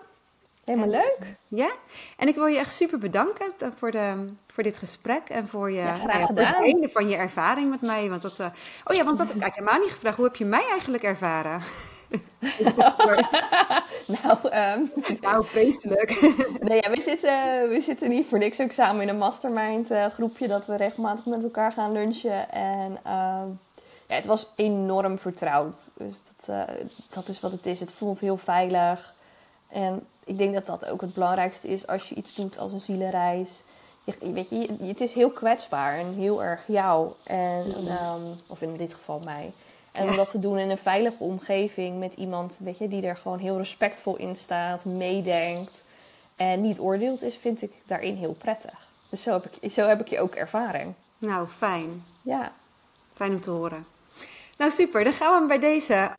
Helemaal 0.66 0.90
leuk. 0.90 1.36
Ja, 1.48 1.72
en 2.18 2.28
ik 2.28 2.36
wil 2.36 2.46
je 2.46 2.58
echt 2.58 2.72
super 2.72 3.00
bedanken 3.00 3.52
voor, 3.76 3.92
de, 3.92 4.34
voor 4.48 4.64
dit 4.64 4.78
gesprek 4.78 5.30
en 5.30 5.48
voor 5.48 5.72
je 5.72 5.82
ja, 5.82 5.94
graag 5.94 6.26
gedaan. 6.26 6.62
delen 6.62 6.90
van 6.90 7.10
je 7.10 7.16
ervaring 7.16 7.70
met 7.70 7.82
mij. 7.82 8.10
Want 8.10 8.22
dat, 8.22 8.40
uh, 8.40 8.46
oh 8.84 8.96
ja, 8.96 9.04
want 9.04 9.18
dat 9.18 9.28
heb 9.28 9.46
ik 9.46 9.54
helemaal 9.54 9.80
niet 9.80 9.92
gevraagd. 9.92 10.16
Hoe 10.16 10.26
heb 10.26 10.36
je 10.36 10.46
mij 10.46 10.66
eigenlijk 10.70 11.04
ervaren? 11.04 11.62
nou, 14.06 14.38
um, 14.44 14.92
nou, 15.22 15.46
vreselijk. 15.46 16.22
nee, 16.68 16.82
ja, 16.82 16.90
we, 16.90 17.02
zitten, 17.02 17.70
we 17.70 17.82
zitten 17.82 18.10
niet 18.10 18.28
voor 18.28 18.38
niks 18.38 18.62
ook 18.62 18.72
samen 18.72 19.02
in 19.02 19.10
een 19.10 19.18
mastermind 19.18 19.92
uh, 19.92 20.06
groepje 20.06 20.48
dat 20.48 20.66
we 20.66 20.76
regelmatig 20.76 21.26
met 21.26 21.44
elkaar 21.44 21.72
gaan 21.72 21.92
lunchen. 21.92 22.52
En 22.52 22.92
uh, 22.92 23.42
ja, 24.08 24.16
het 24.16 24.26
was 24.26 24.48
enorm 24.56 25.20
vertrouwd. 25.20 25.92
Dus 25.98 26.22
dat, 26.24 26.56
uh, 26.56 26.76
dat 27.10 27.28
is 27.28 27.40
wat 27.40 27.52
het 27.52 27.66
is. 27.66 27.80
Het 27.80 27.92
voelt 27.92 28.20
heel 28.20 28.38
veilig. 28.38 29.14
En 29.68 30.08
ik 30.24 30.38
denk 30.38 30.54
dat 30.54 30.66
dat 30.66 30.90
ook 30.90 31.02
het 31.02 31.14
belangrijkste 31.14 31.68
is 31.68 31.88
als 31.88 32.10
je 32.10 32.16
iets 32.16 32.36
doet 32.36 32.58
als 32.58 32.74
een 32.74 32.80
zielenreis. 32.80 33.62
Je, 34.04 34.34
weet 34.34 34.50
je, 34.50 34.76
het 34.82 35.02
is 35.02 35.14
heel 35.14 35.30
kwetsbaar 35.30 35.98
en 35.98 36.14
heel 36.14 36.44
erg 36.44 36.64
jou. 36.68 37.12
En, 37.24 37.66
um, 37.78 38.36
of 38.48 38.62
in 38.62 38.78
dit 38.78 38.94
geval 38.94 39.22
mij. 39.26 39.52
En 40.00 40.10
om 40.10 40.16
dat 40.16 40.32
te 40.32 40.40
doen 40.40 40.58
in 40.58 40.70
een 40.70 40.78
veilige 40.78 41.24
omgeving 41.24 42.00
met 42.00 42.14
iemand 42.14 42.58
weet 42.64 42.78
je, 42.78 42.88
die 42.88 43.06
er 43.06 43.16
gewoon 43.16 43.40
heel 43.40 43.58
respectvol 43.58 44.16
in 44.16 44.36
staat, 44.36 44.86
meedenkt 44.86 45.84
en 46.36 46.62
niet 46.62 46.80
oordeelt 46.80 47.22
is, 47.22 47.36
vind 47.36 47.62
ik 47.62 47.72
daarin 47.86 48.16
heel 48.16 48.34
prettig. 48.34 48.88
Dus 49.10 49.22
zo 49.22 49.34
heb 49.34 49.46
ik, 49.60 49.72
zo 49.72 49.88
heb 49.88 50.00
ik 50.00 50.08
je 50.08 50.20
ook 50.20 50.36
ervaring. 50.36 50.94
Nou, 51.18 51.48
fijn. 51.48 52.04
Ja. 52.22 52.52
Fijn 53.14 53.32
om 53.32 53.42
te 53.42 53.50
horen. 53.50 53.86
Nou, 54.58 54.72
super. 54.72 55.04
Dan 55.04 55.14
gaan 55.14 55.42
we 55.42 55.48
bij 55.48 55.60
deze. 55.60 56.12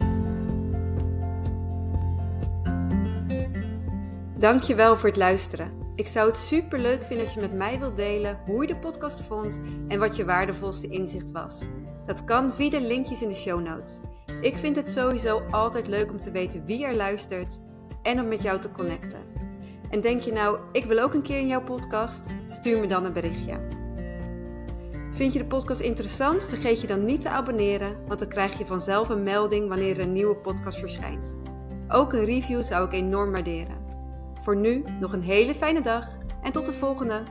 Dankjewel 4.39 4.97
voor 4.97 5.09
het 5.09 5.19
luisteren. 5.19 5.93
Ik 5.97 6.09
zou 6.09 6.29
het 6.29 6.39
super 6.39 6.79
leuk 6.79 7.05
vinden 7.05 7.25
als 7.25 7.35
je 7.35 7.41
met 7.41 7.53
mij 7.53 7.79
wilt 7.79 7.97
delen 7.97 8.39
hoe 8.47 8.61
je 8.61 8.67
de 8.67 8.77
podcast 8.77 9.21
vond 9.21 9.61
en 9.89 9.99
wat 9.99 10.17
je 10.17 10.25
waardevolste 10.25 10.89
inzicht 10.89 11.31
was. 11.31 11.61
Dat 12.07 12.25
kan 12.25 12.55
via 12.55 12.71
de 12.71 12.81
linkjes 12.81 13.23
in 13.23 13.29
de 13.29 13.35
show 13.35 13.61
notes. 13.61 14.01
Ik 14.41 14.59
vind 14.59 14.77
het 14.77 14.91
sowieso 14.91 15.43
altijd 15.51 15.89
leuk 15.89 16.11
om 16.11 16.19
te 16.19 16.31
weten 16.31 16.65
wie 16.65 16.85
er 16.85 16.95
luistert 16.95 17.61
en 18.03 18.21
om 18.21 18.29
met 18.29 18.43
jou 18.43 18.61
te 18.61 18.71
connecten. 18.71 19.21
En 19.91 20.01
denk 20.01 20.23
je 20.23 20.33
nou, 20.33 20.59
ik 20.73 20.85
wil 20.85 20.99
ook 20.99 21.15
een 21.15 21.23
keer 21.23 21.39
in 21.39 21.47
jouw 21.47 21.63
podcast? 21.63 22.27
Stuur 22.47 22.81
me 22.81 22.87
dan 22.87 23.05
een 23.05 23.13
berichtje. 23.13 23.79
Vind 25.11 25.33
je 25.33 25.39
de 25.39 25.45
podcast 25.45 25.81
interessant? 25.81 26.47
Vergeet 26.47 26.81
je 26.81 26.87
dan 26.87 27.05
niet 27.05 27.21
te 27.21 27.29
abonneren, 27.29 27.97
want 28.07 28.19
dan 28.19 28.29
krijg 28.29 28.59
je 28.59 28.67
vanzelf 28.67 29.09
een 29.09 29.23
melding 29.23 29.69
wanneer 29.69 29.97
er 29.97 30.03
een 30.03 30.13
nieuwe 30.13 30.37
podcast 30.37 30.79
verschijnt. 30.79 31.35
Ook 31.89 32.13
een 32.13 32.25
review 32.25 32.63
zou 32.63 32.87
ik 32.87 32.93
enorm 32.93 33.33
waarderen. 33.33 33.77
Voor 34.43 34.57
nu 34.57 34.85
nog 35.01 35.13
een 35.13 35.23
hele 35.23 35.55
fijne 35.55 35.81
dag 35.81 36.07
en 36.43 36.53
tot 36.53 36.67
de 36.67 36.73
volgende! 36.73 37.23